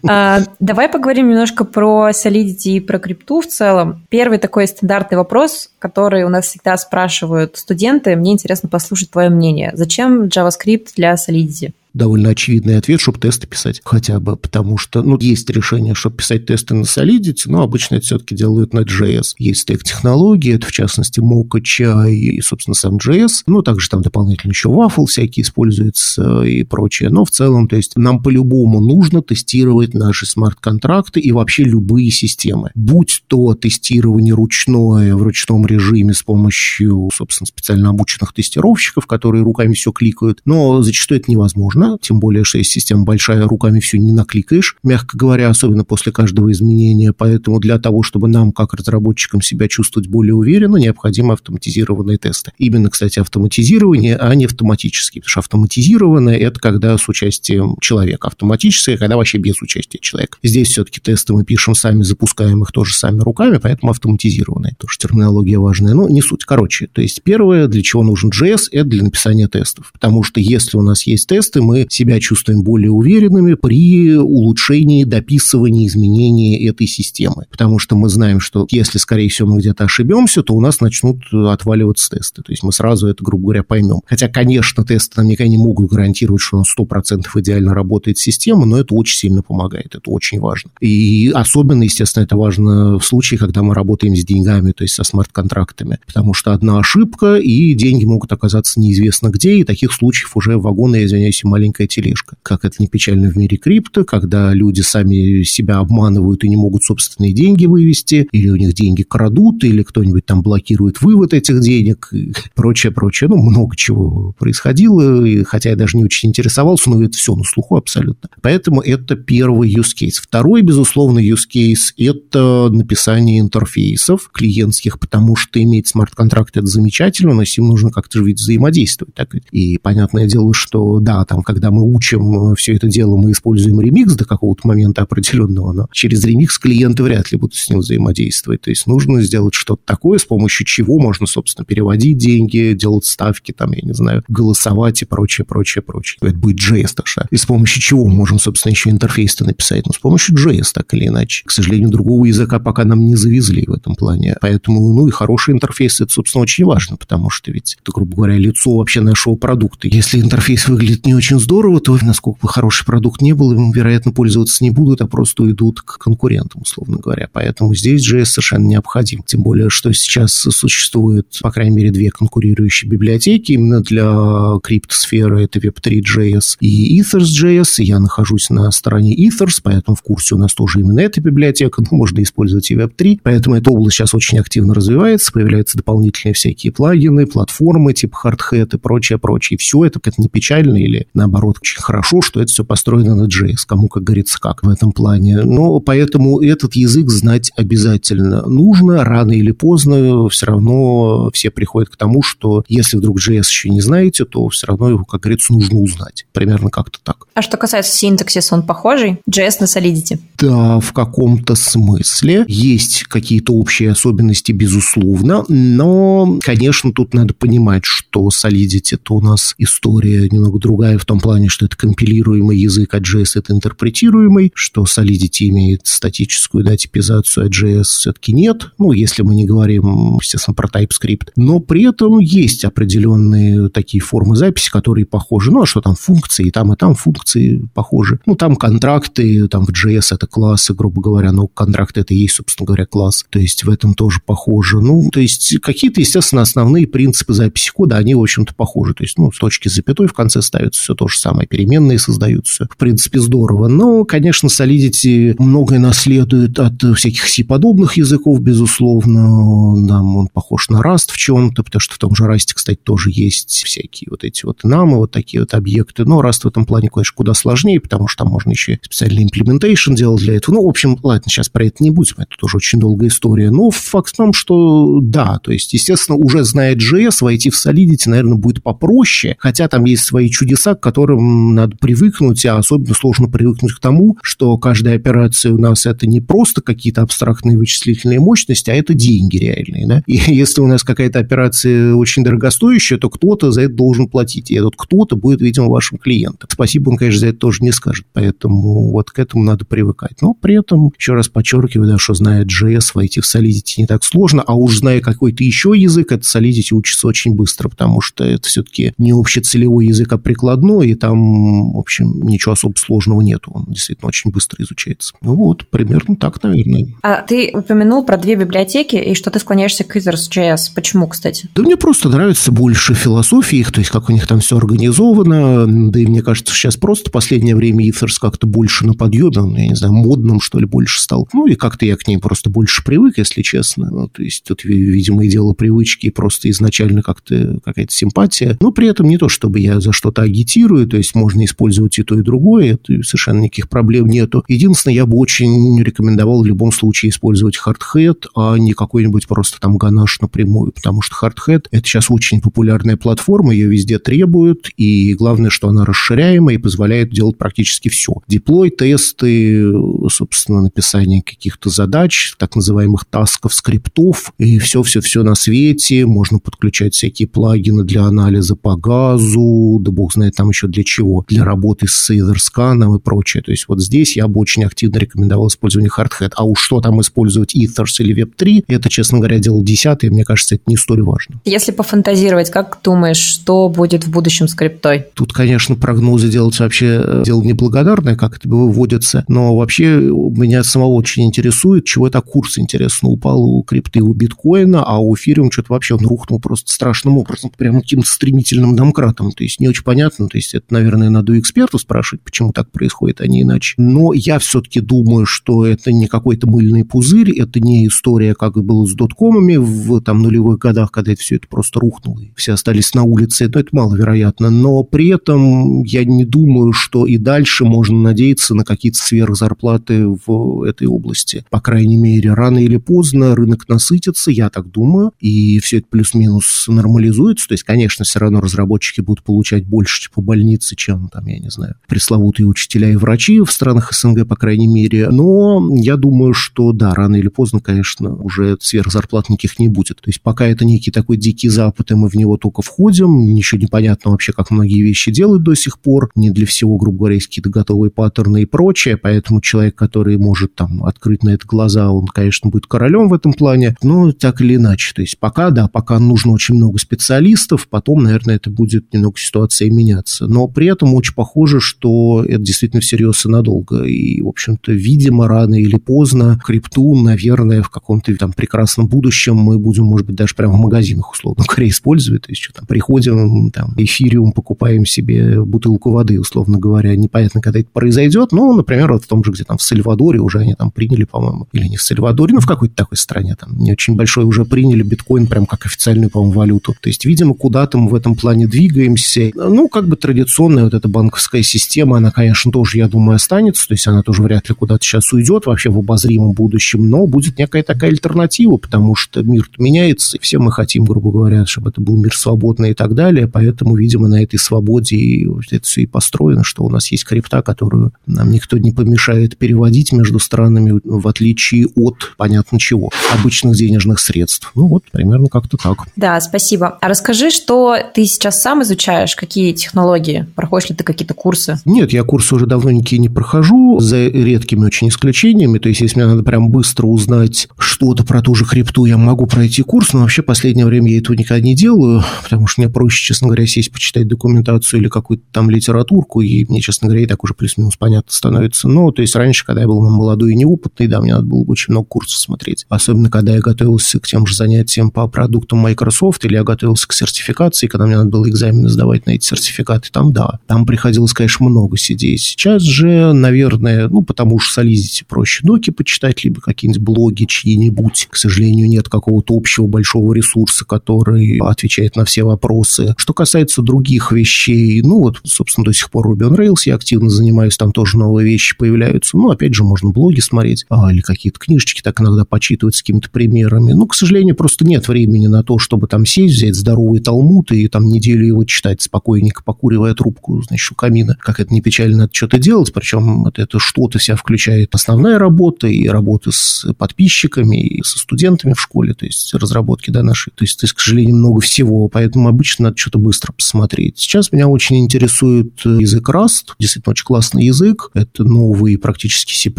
[0.05, 4.05] А, давай поговорим немножко про Solidity и про крипту в целом.
[4.09, 8.17] Первый такой стандартный вопрос, который у нас всегда спрашивают студенты.
[8.17, 9.71] Мне интересно послушать твое мнение.
[9.75, 11.71] Зачем JavaScript для Solidity?
[11.93, 16.45] Довольно очевидный ответ, чтобы тесты писать хотя бы, потому что, ну, есть решение, чтобы писать
[16.45, 19.33] тесты на Solidity, но обычно это все-таки делают на JS.
[19.37, 24.01] Есть стек технологии, это в частности Mocha, Chai и, собственно, сам JS, ну, также там
[24.01, 29.21] дополнительно еще Waffle всякие используются и прочее, но в целом, то есть нам по-любому нужно
[29.21, 32.71] тестировать наши смарт-контракты и вообще любые системы.
[32.75, 39.73] Будь то тестирование ручное в ручном режиме с помощью, собственно, специально обученных тестировщиков, которые руками
[39.73, 44.11] все кликают, но зачастую это невозможно тем более, что есть система большая, руками все не
[44.11, 47.13] накликаешь, мягко говоря, особенно после каждого изменения.
[47.13, 52.51] Поэтому для того, чтобы нам, как разработчикам, себя чувствовать более уверенно, необходимы автоматизированные тесты.
[52.57, 55.21] Именно, кстати, автоматизирование, а не автоматические.
[55.21, 58.27] Потому что автоматизированное– это когда с участием человека.
[58.27, 60.37] Автоматическое– когда вообще без участия человека.
[60.43, 64.75] Здесь все-таки тесты мы пишем сами, запускаем их тоже сами руками, поэтому автоматизированные.
[64.77, 65.93] Тоже терминология важная.
[65.93, 66.45] Но не суть.
[66.45, 69.91] Короче, то есть первое, для чего нужен JS, это для написания тестов.
[69.93, 75.87] Потому что если у нас есть тесты, мы себя чувствуем более уверенными при улучшении, дописывании,
[75.87, 77.45] изменении этой системы.
[77.51, 81.21] Потому что мы знаем, что если, скорее всего, мы где-то ошибемся, то у нас начнут
[81.31, 82.41] отваливаться тесты.
[82.41, 84.01] То есть мы сразу это, грубо говоря, поймем.
[84.05, 88.77] Хотя, конечно, тесты нам никогда не могут гарантировать, что на 100% идеально работает система, но
[88.77, 90.71] это очень сильно помогает, это очень важно.
[90.79, 95.03] И особенно, естественно, это важно в случае, когда мы работаем с деньгами, то есть со
[95.03, 95.99] смарт-контрактами.
[96.07, 100.97] Потому что одна ошибка, и деньги могут оказаться неизвестно где, и таких случаев уже вагоны,
[100.97, 102.37] я извиняюсь, маленькая тележка.
[102.41, 106.83] Как это не печально в мире крипто, когда люди сами себя обманывают и не могут
[106.83, 112.07] собственные деньги вывести, или у них деньги крадут, или кто-нибудь там блокирует вывод этих денег,
[112.13, 113.29] и прочее, прочее.
[113.29, 117.43] Ну, много чего происходило, и, хотя я даже не очень интересовался, но это все на
[117.43, 118.29] слуху абсолютно.
[118.41, 120.21] Поэтому это первый use case.
[120.21, 127.43] Второй, безусловно, use case– это написание интерфейсов клиентских, потому что иметь смарт-контракт– это замечательно, но
[127.43, 129.13] с ним нужно как-то же ведь взаимодействовать.
[129.13, 129.35] Так?
[129.51, 134.13] И понятное дело, что да, там когда мы учим все это дело, мы используем ремикс
[134.13, 138.61] до какого-то момента определенного, но через ремикс клиенты вряд ли будут с ним взаимодействовать.
[138.61, 143.51] То есть нужно сделать что-то такое, с помощью чего можно, собственно, переводить деньги, делать ставки,
[143.51, 146.19] там, я не знаю, голосовать и прочее, прочее, прочее.
[146.21, 147.25] Это будет JS, что.
[147.31, 149.87] И с помощью чего мы можем, собственно, еще интерфейс-то написать?
[149.87, 151.45] Ну, с помощью JS, так или иначе.
[151.47, 154.35] К сожалению, другого языка пока нам не завезли в этом плане.
[154.39, 158.35] Поэтому, ну, и хороший интерфейс, это, собственно, очень важно, потому что ведь это, грубо говоря,
[158.35, 159.87] лицо вообще нашего продукта.
[159.87, 164.11] Если интерфейс выглядит не очень здорово, то насколько бы хороший продукт не был, им, вероятно,
[164.11, 167.29] пользоваться не будут, а просто уйдут к конкурентам, условно говоря.
[167.31, 169.23] Поэтому здесь JS совершенно необходим.
[169.23, 175.43] Тем более, что сейчас существует, по крайней мере, две конкурирующие библиотеки именно для криптосферы.
[175.43, 177.83] Это Web3.js и Ethers.js.
[177.83, 181.97] Я нахожусь на стороне Ethers, поэтому в курсе у нас тоже именно эта библиотека, но
[181.97, 183.19] можно использовать и Web3.
[183.23, 188.77] Поэтому эта область сейчас очень активно развивается, появляются дополнительные всякие плагины, платформы типа Hardhat и
[188.77, 189.55] прочее, прочее.
[189.55, 193.27] И все это, это не печально или, наоборот, очень хорошо, что это все построено на
[193.27, 193.65] JS.
[193.67, 195.41] Кому, как говорится, как в этом плане.
[195.43, 199.03] Но поэтому этот язык знать обязательно нужно.
[199.03, 203.81] Рано или поздно все равно все приходят к тому, что если вдруг JS еще не
[203.81, 206.25] знаете, то все равно его, как говорится, нужно узнать.
[206.33, 207.27] Примерно как-то так.
[207.33, 209.19] А что касается синтаксиса, он похожий?
[209.29, 210.19] JS на Solidity?
[210.37, 212.45] Да, в каком-то смысле.
[212.47, 219.53] Есть какие-то общие особенности, безусловно, но, конечно, тут надо понимать, что Solidity– это у нас
[219.57, 224.83] история немного другая в том плане, что это компилируемый язык, а JS– это интерпретируемый, что
[224.83, 228.71] Solidity имеет статическую да, типизацию, а JS все-таки нет.
[228.77, 231.29] Ну, если мы не говорим, естественно, про TypeScript.
[231.35, 235.51] Но при этом есть определенные такие формы записи, которые похожи.
[235.51, 236.47] Ну, а что там функции?
[236.47, 238.19] И там, и там функции похожи.
[238.25, 242.35] Ну, там контракты, там в JS это классы, грубо говоря, но контракт это и есть,
[242.35, 243.25] собственно говоря, класс.
[243.29, 244.79] То есть в этом тоже похоже.
[244.79, 248.93] Ну, то есть какие-то, естественно, основные принципы записи кода, они, в общем-то, похожи.
[248.93, 251.47] То есть, ну, с точки с запятой в конце ставится все то же самое.
[251.47, 252.67] Переменные создаются.
[252.71, 253.67] В принципе, здорово.
[253.67, 259.75] Но, конечно, Solidity многое наследует от всяких C-подобных языков, безусловно.
[259.75, 263.09] Нам он похож на Rust в чем-то, потому что в том же Rust, кстати, тоже
[263.11, 266.05] есть всякие вот эти вот намы, вот такие вот объекты.
[266.05, 269.95] Но Rust в этом плане, конечно, куда сложнее, потому что там можно еще специальный implementation
[269.95, 270.55] делать для этого.
[270.55, 273.51] Ну, в общем, ладно, сейчас про это не будем, это тоже очень долгая история.
[273.51, 278.07] Но факт в том, что да, то есть, естественно, уже зная JS, войти в Solidity,
[278.07, 283.29] наверное, будет попроще, хотя там есть свои чудеса, к которым надо привыкнуть, а особенно сложно
[283.29, 288.69] привыкнуть к тому, что каждая операция у нас это не просто какие-то абстрактные вычислительные мощности,
[288.69, 290.03] а это деньги реальные, да.
[290.07, 294.55] И если у нас какая-то операция очень дорогостоящая, то кто-то за это должен платить, и
[294.55, 296.49] этот кто-то будет, видимо, вашим клиентом.
[296.51, 300.17] Спасибо он, конечно, за это тоже не скажет, поэтому вот к этому надо привыкать.
[300.21, 304.03] Но при этом, еще раз подчеркиваю, да, что зная JS, войти в Solidity не так
[304.03, 308.49] сложно, а уж зная какой-то еще язык, это Solidity учится очень быстро, потому что это
[308.49, 313.51] все-таки не общецелевой язык, а прикладной, и там, в общем, ничего особо сложного нету.
[313.53, 315.13] Он действительно очень быстро изучается.
[315.21, 316.87] Ну вот, примерно так, наверное.
[317.01, 320.71] А ты упомянул про две библиотеки, и что ты склоняешься к Ethers.js.
[320.75, 321.49] Почему, кстати?
[321.55, 325.91] Да мне просто нравится больше философии их, то есть как у них там все организовано,
[325.91, 329.55] да и мне кажется, сейчас просто в последнее время Ethers как-то больше на подъеме, он,
[329.57, 331.27] я не знаю, модным, что ли, больше стал.
[331.33, 333.89] Ну и как-то я к ней просто больше привык, если честно.
[333.91, 338.57] Ну, то есть тут, видимо, и дело привычки, и просто изначально как-то какая-то симпатия.
[338.61, 342.03] Но при этом не то, чтобы я за что-то агитирую, то есть можно использовать и
[342.03, 344.43] то, и другое, это совершенно никаких проблем нету.
[344.47, 349.77] Единственное, я бы очень рекомендовал в любом случае использовать Hardhat, а не какой-нибудь просто там
[349.77, 355.49] ганаш напрямую, потому что Hardhat– это сейчас очень популярная платформа, ее везде требуют, и главное,
[355.49, 358.13] что она расширяемая и позволяет делать практически все.
[358.27, 359.71] Деплой, тесты,
[360.09, 366.05] собственно, написание каких-то задач, так называемых тасков, скриптов, и все-все-все на свете.
[366.05, 371.25] Можно подключать всякие плагины для анализа по газу, да бог знает там еще для чего,
[371.27, 373.43] для работы с Etherskан и прочее.
[373.43, 376.31] То есть вот здесь я бы очень активно рекомендовал использование Hardhat.
[376.35, 380.55] А уж что там использовать Ethers или Web3, это, честно говоря, дело десятое, мне кажется,
[380.55, 381.41] это не столь важно.
[381.45, 385.07] Если пофантазировать, как думаешь, что будет в будущем скриптой?
[385.13, 390.93] Тут, конечно, прогнозы делать вообще э, дело неблагодарное, как это выводится, но вообще меня самого
[390.93, 395.73] очень интересует, чего это курс, интересно, упал у крипты, у биткоина, а у эфириум что-то
[395.73, 400.27] вообще он рухнул просто страшным образом, прям каким-то стремительным домкратом, то есть не очень понятно,
[400.27, 403.75] то есть это, наверное, надо у экспертов спрашивать, почему так происходит, а не иначе.
[403.77, 408.85] Но я все-таки думаю, что это не какой-то мыльный пузырь, это не история, как было
[408.85, 412.93] с доткомами в там нулевых годах, когда это все это просто рухнуло, и все остались
[412.93, 414.49] на улице, но это маловероятно.
[414.49, 420.07] Но при этом я не думаю, что и дальше можно надеяться на какие-то сверхзарплаты зарплаты
[420.07, 421.45] в этой области.
[421.49, 426.65] По крайней мере, рано или поздно рынок насытится, я так думаю, и все это плюс-минус
[426.67, 427.47] нормализуется.
[427.47, 431.49] То есть, конечно, все равно разработчики будут получать больше по больнице, чем, там, я не
[431.49, 435.09] знаю, пресловутые учителя и врачи в странах СНГ, по крайней мере.
[435.09, 439.97] Но я думаю, что, да, рано или поздно, конечно, уже сверхзарплат никаких не будет.
[439.97, 443.59] То есть, пока это некий такой дикий запад, и мы в него только входим, ничего
[443.59, 446.09] непонятно вообще, как многие вещи делают до сих пор.
[446.15, 450.55] Не для всего, грубо говоря, есть какие-то готовые паттерны и прочее, поэтому человек, который может
[450.55, 454.55] там открыть на это глаза, он, конечно, будет королем в этом плане, но так или
[454.55, 454.93] иначе.
[454.95, 459.69] То есть пока, да, пока нужно очень много специалистов, потом, наверное, это будет немного ситуация
[459.69, 460.27] меняться.
[460.29, 463.83] Но при этом очень похоже, что это действительно всерьез и надолго.
[463.83, 469.57] И, в общем-то, видимо, рано или поздно крипту, наверное, в каком-то там прекрасном будущем мы
[469.57, 472.23] будем, может быть, даже прямо в магазинах, условно говоря, использовать.
[472.23, 476.95] То есть, что там, приходим, там, эфириум покупаем себе бутылку воды, условно говоря.
[476.95, 478.31] Непонятно, когда это произойдет.
[478.31, 481.47] Ну, например, вот в том же, где там в Сальвадоре уже они там приняли, по-моему,
[481.53, 484.83] или не в Сальвадоре, но в какой-то такой стране там не очень большой уже приняли
[484.83, 486.75] биткоин прям как официальную, по-моему, валюту.
[486.79, 489.31] То есть, видимо, куда-то мы в этом плане двигаемся.
[489.33, 493.67] Ну, как бы традиционная вот эта банковская система, она, конечно, тоже, я думаю, останется.
[493.67, 497.37] То есть, она тоже вряд ли куда-то сейчас уйдет вообще в обозримом будущем, но будет
[497.37, 501.81] некая такая альтернатива, потому что мир меняется, и все мы хотим, грубо говоря, чтобы это
[501.81, 503.27] был мир свободный и так далее.
[503.27, 507.41] Поэтому, видимо, на этой свободе и это все и построено, что у нас есть крипта,
[507.41, 513.99] которую нам никто не помешает переводить между странами, в отличие от, понятно чего, обычных денежных
[513.99, 514.51] средств.
[514.55, 515.85] Ну вот, примерно как-то так.
[515.95, 516.77] Да, спасибо.
[516.81, 520.08] А расскажи, что ты сейчас сам изучаешь, какие технологии?
[520.35, 521.59] Проходишь ли ты какие-то курсы?
[521.65, 525.59] Нет, я курсы уже давно никакие не прохожу, за редкими очень исключениями.
[525.59, 529.25] То есть, если мне надо прям быстро узнать что-то про ту же крипту, я могу
[529.25, 533.05] пройти курс, но вообще последнее время я этого никогда не делаю, потому что мне проще,
[533.05, 537.23] честно говоря, сесть почитать документацию или какую-то там литературку, и мне, честно говоря, и так
[537.23, 538.67] уже плюс-минус понятно становится.
[538.67, 541.71] Ну, то есть, раньше, когда я был молодой и неопытный, да, мне надо было очень
[541.73, 542.65] много курсов смотреть.
[542.69, 546.93] Особенно, когда я готовился к тем же занятиям по продуктам Microsoft, или я готовился к
[546.93, 551.47] сертификации, когда мне надо было экзамены сдавать на эти сертификаты, там, да, там приходилось, конечно,
[551.47, 552.21] много сидеть.
[552.21, 558.07] Сейчас же, наверное, ну, потому что солидите проще доки почитать, либо какие-нибудь блоги чьи-нибудь.
[558.09, 562.93] К сожалению, нет какого-то общего большого ресурса, который отвечает на все вопросы.
[562.97, 567.09] Что касается других вещей, ну, вот, собственно, до сих пор Ruby on Rails я активно
[567.09, 569.17] занимаюсь, там тоже новые вещи появляются.
[569.17, 573.09] Ну, опять же, можно блоги смотреть, а, или какие-то книжечки так иногда почитывать с какими-то
[573.09, 573.73] примерами.
[573.73, 577.67] Ну, к сожалению, просто нет времени на то, чтобы там сесть, взять здоровый талмуд и
[577.67, 581.17] там неделю его читать спокойненько, покуривая трубку, значит, у камина.
[581.19, 585.67] Как это не печально, надо что-то делать, причем это, это что-то себя включает основная работа
[585.67, 590.31] и работа с подписчиками, и со студентами в школе, то есть разработки, да, наши.
[590.31, 593.99] То есть, то есть, к сожалению, много всего, поэтому обычно надо что-то быстро посмотреть.
[593.99, 599.51] Сейчас меня очень интересует язык Rust, действительно очень классный язык, это новый практически C++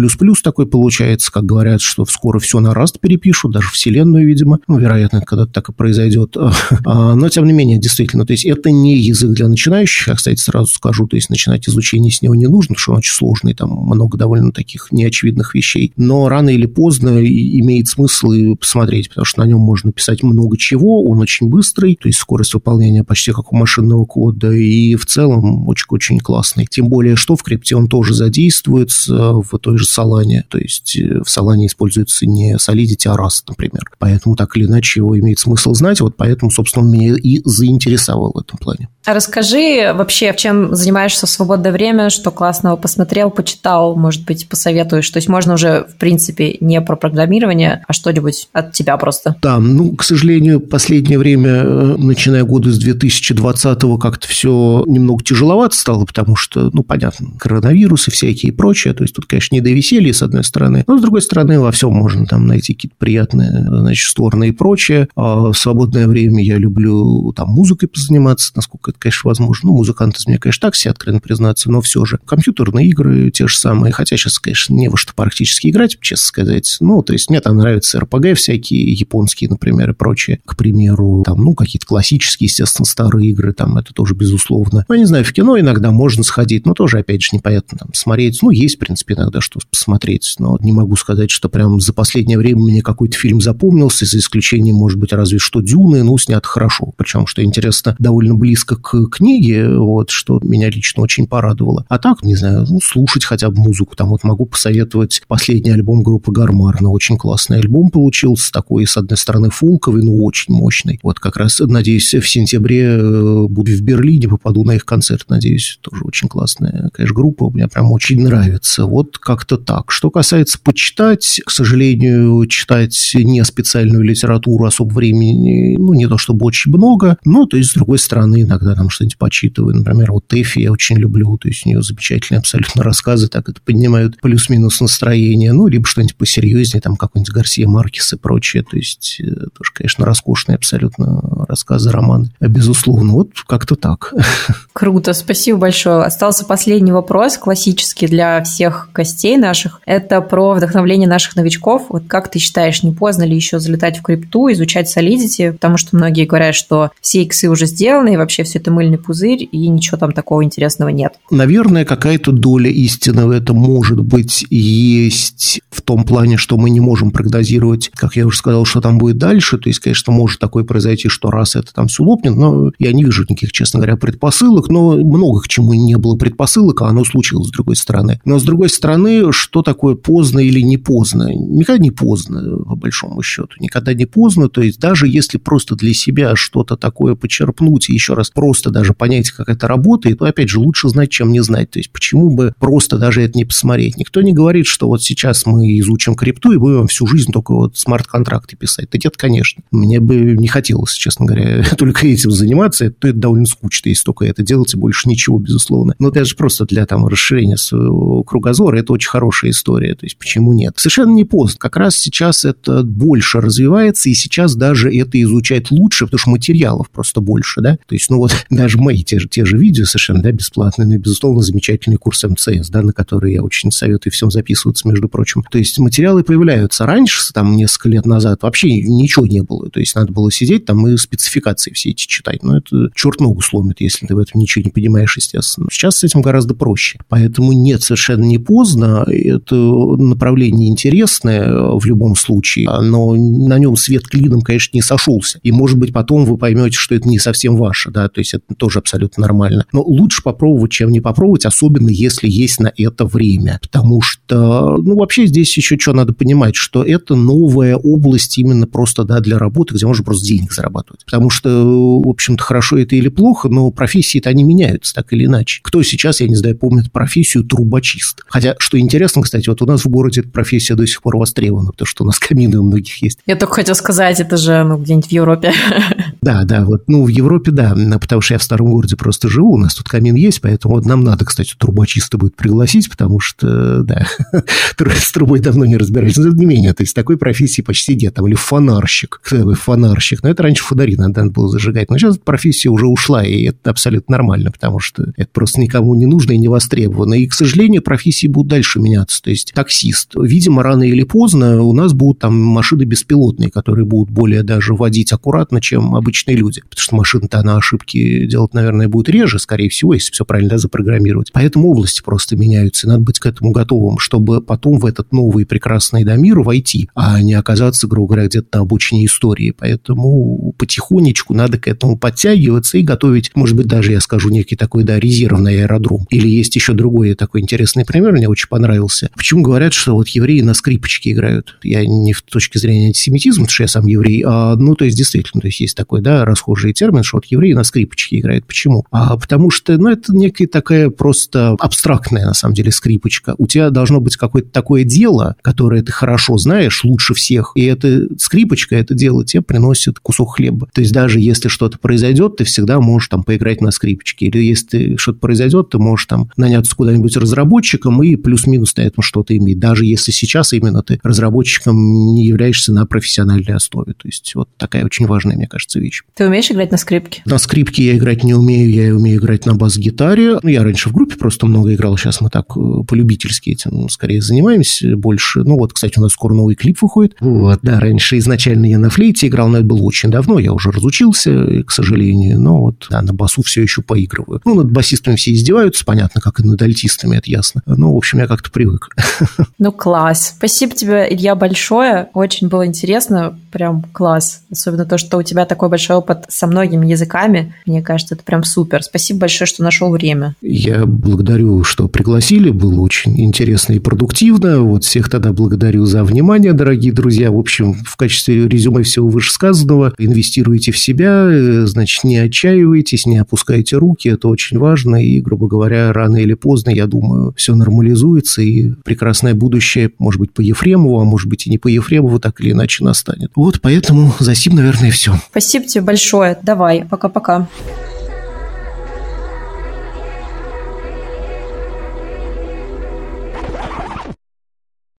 [0.42, 5.22] такой получается, как говорят, что скоро все на Rust перепишут, даже вселенную, видимо, ну, вероятно,
[5.22, 6.36] когда-то так и произойдет,
[6.84, 10.40] а, но, тем не менее, действительно, то есть, это не язык для начинающих, я, кстати,
[10.40, 13.70] сразу скажу, то есть, начинать изучение с него не нужно, что он очень сложный, там
[13.70, 19.40] много довольно таких неочевидных вещей, но рано или поздно имеет смысл и посмотреть, потому что
[19.40, 23.52] на нем можно писать много чего, он очень быстрый, то есть скорость выполнения почти как
[23.52, 26.66] у машинного кода, и в целом очень-очень классный.
[26.68, 31.20] Тем более, что в крипте он тоже задействуется в той же Solana, то есть э,
[31.24, 33.90] в Solana используется не Solidity, а Rust, например.
[33.98, 38.32] Поэтому так или иначе его имеет смысл знать, вот поэтому, собственно, он меня и заинтересовал
[38.34, 38.88] в этом плане.
[39.04, 45.08] А расскажи вообще, чем занимаешься в свободное время, что классного посмотрел, почитал, может быть, посоветуешь?
[45.10, 49.36] То есть можно уже, в принципе, не про программирование, а что-нибудь от тебя просто.
[49.42, 55.76] Да, ну, к сожалению, последнее время, э, начиная года с 2020-го, как-то все немного тяжеловато
[55.76, 58.94] стало, потому что, ну, понятно, коронавирусы всякие и прочее.
[58.94, 61.70] То есть тут, конечно, не до веселья, с одной стороны, но с другой стороны, во
[61.72, 65.08] всем можно там найти какие-то приятные, значит, стороны и прочее.
[65.14, 69.70] А в свободное время я люблю там музыкой позаниматься, насколько это, конечно, возможно.
[69.70, 72.18] Ну, музыканты из меня, конечно, так себе, откровенно признаться, но все же.
[72.24, 76.76] Компьютерные игры те же самые, хотя сейчас, конечно, не во что практически играть, честно сказать.
[76.80, 80.40] Ну, то есть мне там нравятся РПГ всякие, японские, например, и прочее.
[80.44, 84.84] К примеру, там, ну, какие-то классические, естественно, старые игры, там, это тоже безусловно.
[84.88, 88.38] Ну, не знаю, в кино иногда можно сходить, но тоже, опять же, непонятно, там, смотреть.
[88.42, 92.38] Ну, есть, в принципе, иногда что посмотреть, но не могу сказать, что прям за последнее
[92.38, 96.92] время мне какой-то фильм запомнился, за исключением, может быть, разве что «Дюны», ну, снят хорошо.
[96.96, 101.84] Причем, что интересно, довольно близко к книге, вот, что меня лично очень порадовало.
[101.88, 103.96] А так, не знаю, ну, слушать хотя бы музыку.
[103.96, 106.80] Там вот могу посоветовать последний альбом группы Гармар.
[106.80, 110.98] Ну, очень классный альбом получился, такой, с одной стороны, фолковый, но очень мощный.
[111.02, 115.78] Вот как раз, надеюсь, в сентябре э, буду в Берлине, попаду на их концерт, надеюсь,
[115.80, 118.86] тоже очень классная, конечно, группа, мне прям очень нравится.
[118.86, 119.90] Вот как-то так.
[119.90, 126.46] Что касается почитать, к сожалению, читать не специальную литературу особо времени, ну, не то чтобы
[126.46, 129.69] очень много, но, то есть, с другой стороны, иногда там что-нибудь почитываю.
[129.72, 133.60] Например, вот Тэфи я очень люблю, то есть, у нее замечательные абсолютно рассказы, так это
[133.60, 139.20] поднимают плюс-минус настроение, ну, либо что-нибудь посерьезнее, там, какой-нибудь Гарсия Маркес и прочее, то есть,
[139.20, 143.12] э, тоже, конечно, роскошные абсолютно рассказы, романы, безусловно.
[143.12, 144.14] Вот как-то так.
[144.72, 146.04] Круто, спасибо большое.
[146.04, 149.80] Остался последний вопрос, классический для всех гостей наших.
[149.86, 151.86] Это про вдохновление наших новичков.
[151.88, 155.52] Вот как ты считаешь, не поздно ли еще залетать в крипту, изучать Solidity?
[155.52, 159.48] Потому что многие говорят, что все иксы уже сделаны, и вообще все это мыльный пузырь,
[159.50, 161.14] и ничего там такого интересного нет.
[161.30, 166.80] Наверное, какая-то доля истины в этом может быть есть в том плане, что мы не
[166.80, 169.58] можем прогнозировать, как я уже сказал, что там будет дальше.
[169.58, 173.04] То есть, конечно, может такое произойти, что раз это там все лопнет, но я не
[173.04, 177.48] вижу никаких, честно говоря, предпосылок, но много к чему не было предпосылок, а оно случилось
[177.48, 178.20] с другой стороны.
[178.24, 181.32] Но с другой стороны, что такое поздно или не поздно?
[181.32, 183.50] Никогда не поздно, по большому счету.
[183.60, 184.48] Никогда не поздно.
[184.48, 188.94] То есть даже если просто для себя что-то такое почерпнуть и еще раз просто даже
[188.94, 191.70] понять, как это работает, то, опять же, лучше знать, чем не знать.
[191.70, 193.96] То есть почему бы просто даже это не посмотреть?
[193.96, 197.78] Никто не говорит, что вот сейчас мы изучим крипту и будем всю жизнь только вот
[197.78, 198.88] смарт-контракты писать.
[198.92, 199.62] Да нет, конечно.
[199.70, 202.90] Мне бы не хотелось, честно говоря, только этим заниматься.
[202.90, 205.94] То это довольно скучно, если только это делать, и больше ничего, безусловно.
[205.98, 209.94] Но это же просто для там расширения своего кругозора, это очень хорошая история.
[209.94, 210.74] То есть почему нет?
[210.76, 211.58] Совершенно не поздно.
[211.58, 216.90] Как раз сейчас это больше развивается, и сейчас даже это изучать лучше, потому что материалов
[216.90, 217.78] просто больше, да?
[217.86, 220.96] То есть, ну вот даже мои те же, те же видео совершенно, да, бесплатные, но,
[220.96, 225.42] безусловно, замечательный курс МЦС, да, на который я очень советую всем записываться, между прочим.
[225.50, 226.86] То есть материалы появляются.
[226.86, 229.70] Раньше, там, несколько лет назад, вообще ничего не было.
[229.70, 232.42] То есть надо было сидеть там и спецификации все эти читать.
[232.42, 235.68] Но это черт ногу сломит, если ты в этом ничего не понимаешь, естественно.
[235.70, 236.98] Сейчас с этим гораздо проще.
[237.08, 239.04] Поэтому нет, совершенно не поздно.
[239.06, 245.38] Это направление интересное в любом случае, но на нем свет клином, конечно, не сошелся.
[245.42, 248.54] И, может быть, потом вы поймете, что это не совсем ваше, да, то есть это
[248.56, 249.66] тоже абсолютно нормально.
[249.72, 253.58] Но лучше попробовать, чем не попробовать, особенно если есть на это время.
[253.62, 259.04] Потому что, ну, вообще здесь еще что надо понимать, что это новая область именно просто,
[259.04, 261.04] да, для работы, где можно просто денег зарабатывать.
[261.04, 265.60] Потому что, в общем-то, хорошо это или плохо, но профессии-то они меняются так или иначе.
[265.62, 268.22] Кто сейчас, я не знаю, помнит профессию трубочист?
[268.28, 271.72] Хотя, что интересно, кстати, вот у нас в городе эта профессия до сих пор востребована,
[271.72, 273.18] потому что у нас камины у многих есть.
[273.26, 275.52] Я только хотел сказать, это же ну, где-нибудь в Европе.
[276.22, 279.54] Да, да, вот, ну, в Европе, да, потому что я в старом городе просто живу,
[279.54, 283.82] у нас тут камин есть, поэтому вот нам надо, кстати, трубочиста будет пригласить, потому что,
[283.82, 284.06] да,
[284.78, 288.26] с трубой давно не разбирались, но не менее, то есть такой профессии почти нет, там,
[288.26, 289.22] или фонарщик,
[289.54, 293.70] фонарщик, но это раньше фонари надо было зажигать, но сейчас профессия уже ушла, и это
[293.70, 297.82] абсолютно нормально, потому что это просто никому не нужно и не востребовано, и, к сожалению,
[297.82, 302.38] профессии будут дальше меняться, то есть таксист, видимо, рано или поздно у нас будут там
[302.38, 306.60] машины беспилотные, которые будут более даже водить аккуратно, чем обычные люди.
[306.68, 310.58] Потому что машина-то на ошибки делать, наверное, будет реже, скорее всего, если все правильно да,
[310.58, 311.30] запрограммировать.
[311.32, 312.88] Поэтому области просто меняются.
[312.88, 317.34] Надо быть к этому готовым, чтобы потом в этот новый прекрасный домир войти, а не
[317.34, 319.54] оказаться, грубо говоря, где-то на обочине истории.
[319.56, 324.82] Поэтому потихонечку надо к этому подтягиваться и готовить, может быть, даже, я скажу, некий такой,
[324.82, 326.06] да, резервный аэродром.
[326.10, 329.10] Или есть еще другой такой интересный пример, мне очень понравился.
[329.16, 331.58] Почему говорят, что вот евреи на скрипочке играют?
[331.62, 334.96] Я не в точке зрения антисемитизма, потому что я сам еврей, а, ну, то есть,
[334.96, 338.46] действительно, то есть, есть такой, да, расхожий термин, что вот евреи на скрипочке играют.
[338.46, 338.84] Почему?
[338.90, 343.34] А потому что, ну, это некая такая просто абстрактная, на самом деле, скрипочка.
[343.38, 348.06] У тебя должно быть какое-то такое дело, которое ты хорошо знаешь, лучше всех, и эта
[348.18, 350.68] скрипочка, это дело тебе приносит кусок хлеба.
[350.72, 354.26] То есть, даже если что-то произойдет, ты всегда можешь там поиграть на скрипочке.
[354.26, 359.36] Или если что-то произойдет, ты можешь там наняться куда-нибудь разработчиком и плюс-минус на этом что-то
[359.36, 359.58] иметь.
[359.58, 361.76] Даже если сейчас именно ты разработчиком
[362.14, 363.92] не являешься на профессиональной основе.
[363.92, 365.89] То есть, вот такая очень важная, мне кажется, вещь.
[366.14, 367.22] Ты умеешь играть на скрипке?
[367.24, 370.38] На скрипке я играть не умею, я умею играть на бас-гитаре.
[370.42, 374.22] Ну, я раньше в группе просто много играл, сейчас мы так э, полюбительски этим скорее
[374.22, 375.40] занимаемся больше.
[375.40, 377.16] Ну, вот, кстати, у нас скоро новый клип выходит.
[377.20, 380.70] Вот, да, раньше изначально я на флейте играл, но это было очень давно, я уже
[380.70, 384.40] разучился, к сожалению, но вот, да, на басу все еще поигрываю.
[384.44, 387.62] Ну, над басистами все издеваются, понятно, как и над альтистами, это ясно.
[387.66, 388.88] Ну, в общем, я как-то привык.
[389.58, 390.34] Ну, класс.
[390.38, 392.08] Спасибо тебе, Илья, большое.
[392.14, 394.42] Очень было интересно, прям класс.
[394.50, 397.54] Особенно то, что у тебя такой большой большой опыт со многими языками.
[397.64, 398.82] Мне кажется, это прям супер.
[398.82, 400.34] Спасибо большое, что нашел время.
[400.42, 402.50] Я благодарю, что пригласили.
[402.50, 404.60] Было очень интересно и продуктивно.
[404.60, 407.30] Вот всех тогда благодарю за внимание, дорогие друзья.
[407.30, 413.16] В общем, в качестве резюме всего вышесказанного, инвестируйте в себя, э, значит, не отчаивайтесь, не
[413.16, 414.10] опускайте руки.
[414.10, 415.02] Это очень важно.
[415.02, 418.42] И, грубо говоря, рано или поздно, я думаю, все нормализуется.
[418.42, 422.38] И прекрасное будущее, может быть, по Ефремову, а может быть и не по Ефремову, так
[422.42, 423.30] или иначе настанет.
[423.34, 425.14] Вот поэтому за сим, наверное, все.
[425.30, 426.36] Спасибо большое.
[426.42, 427.46] Давай, пока-пока.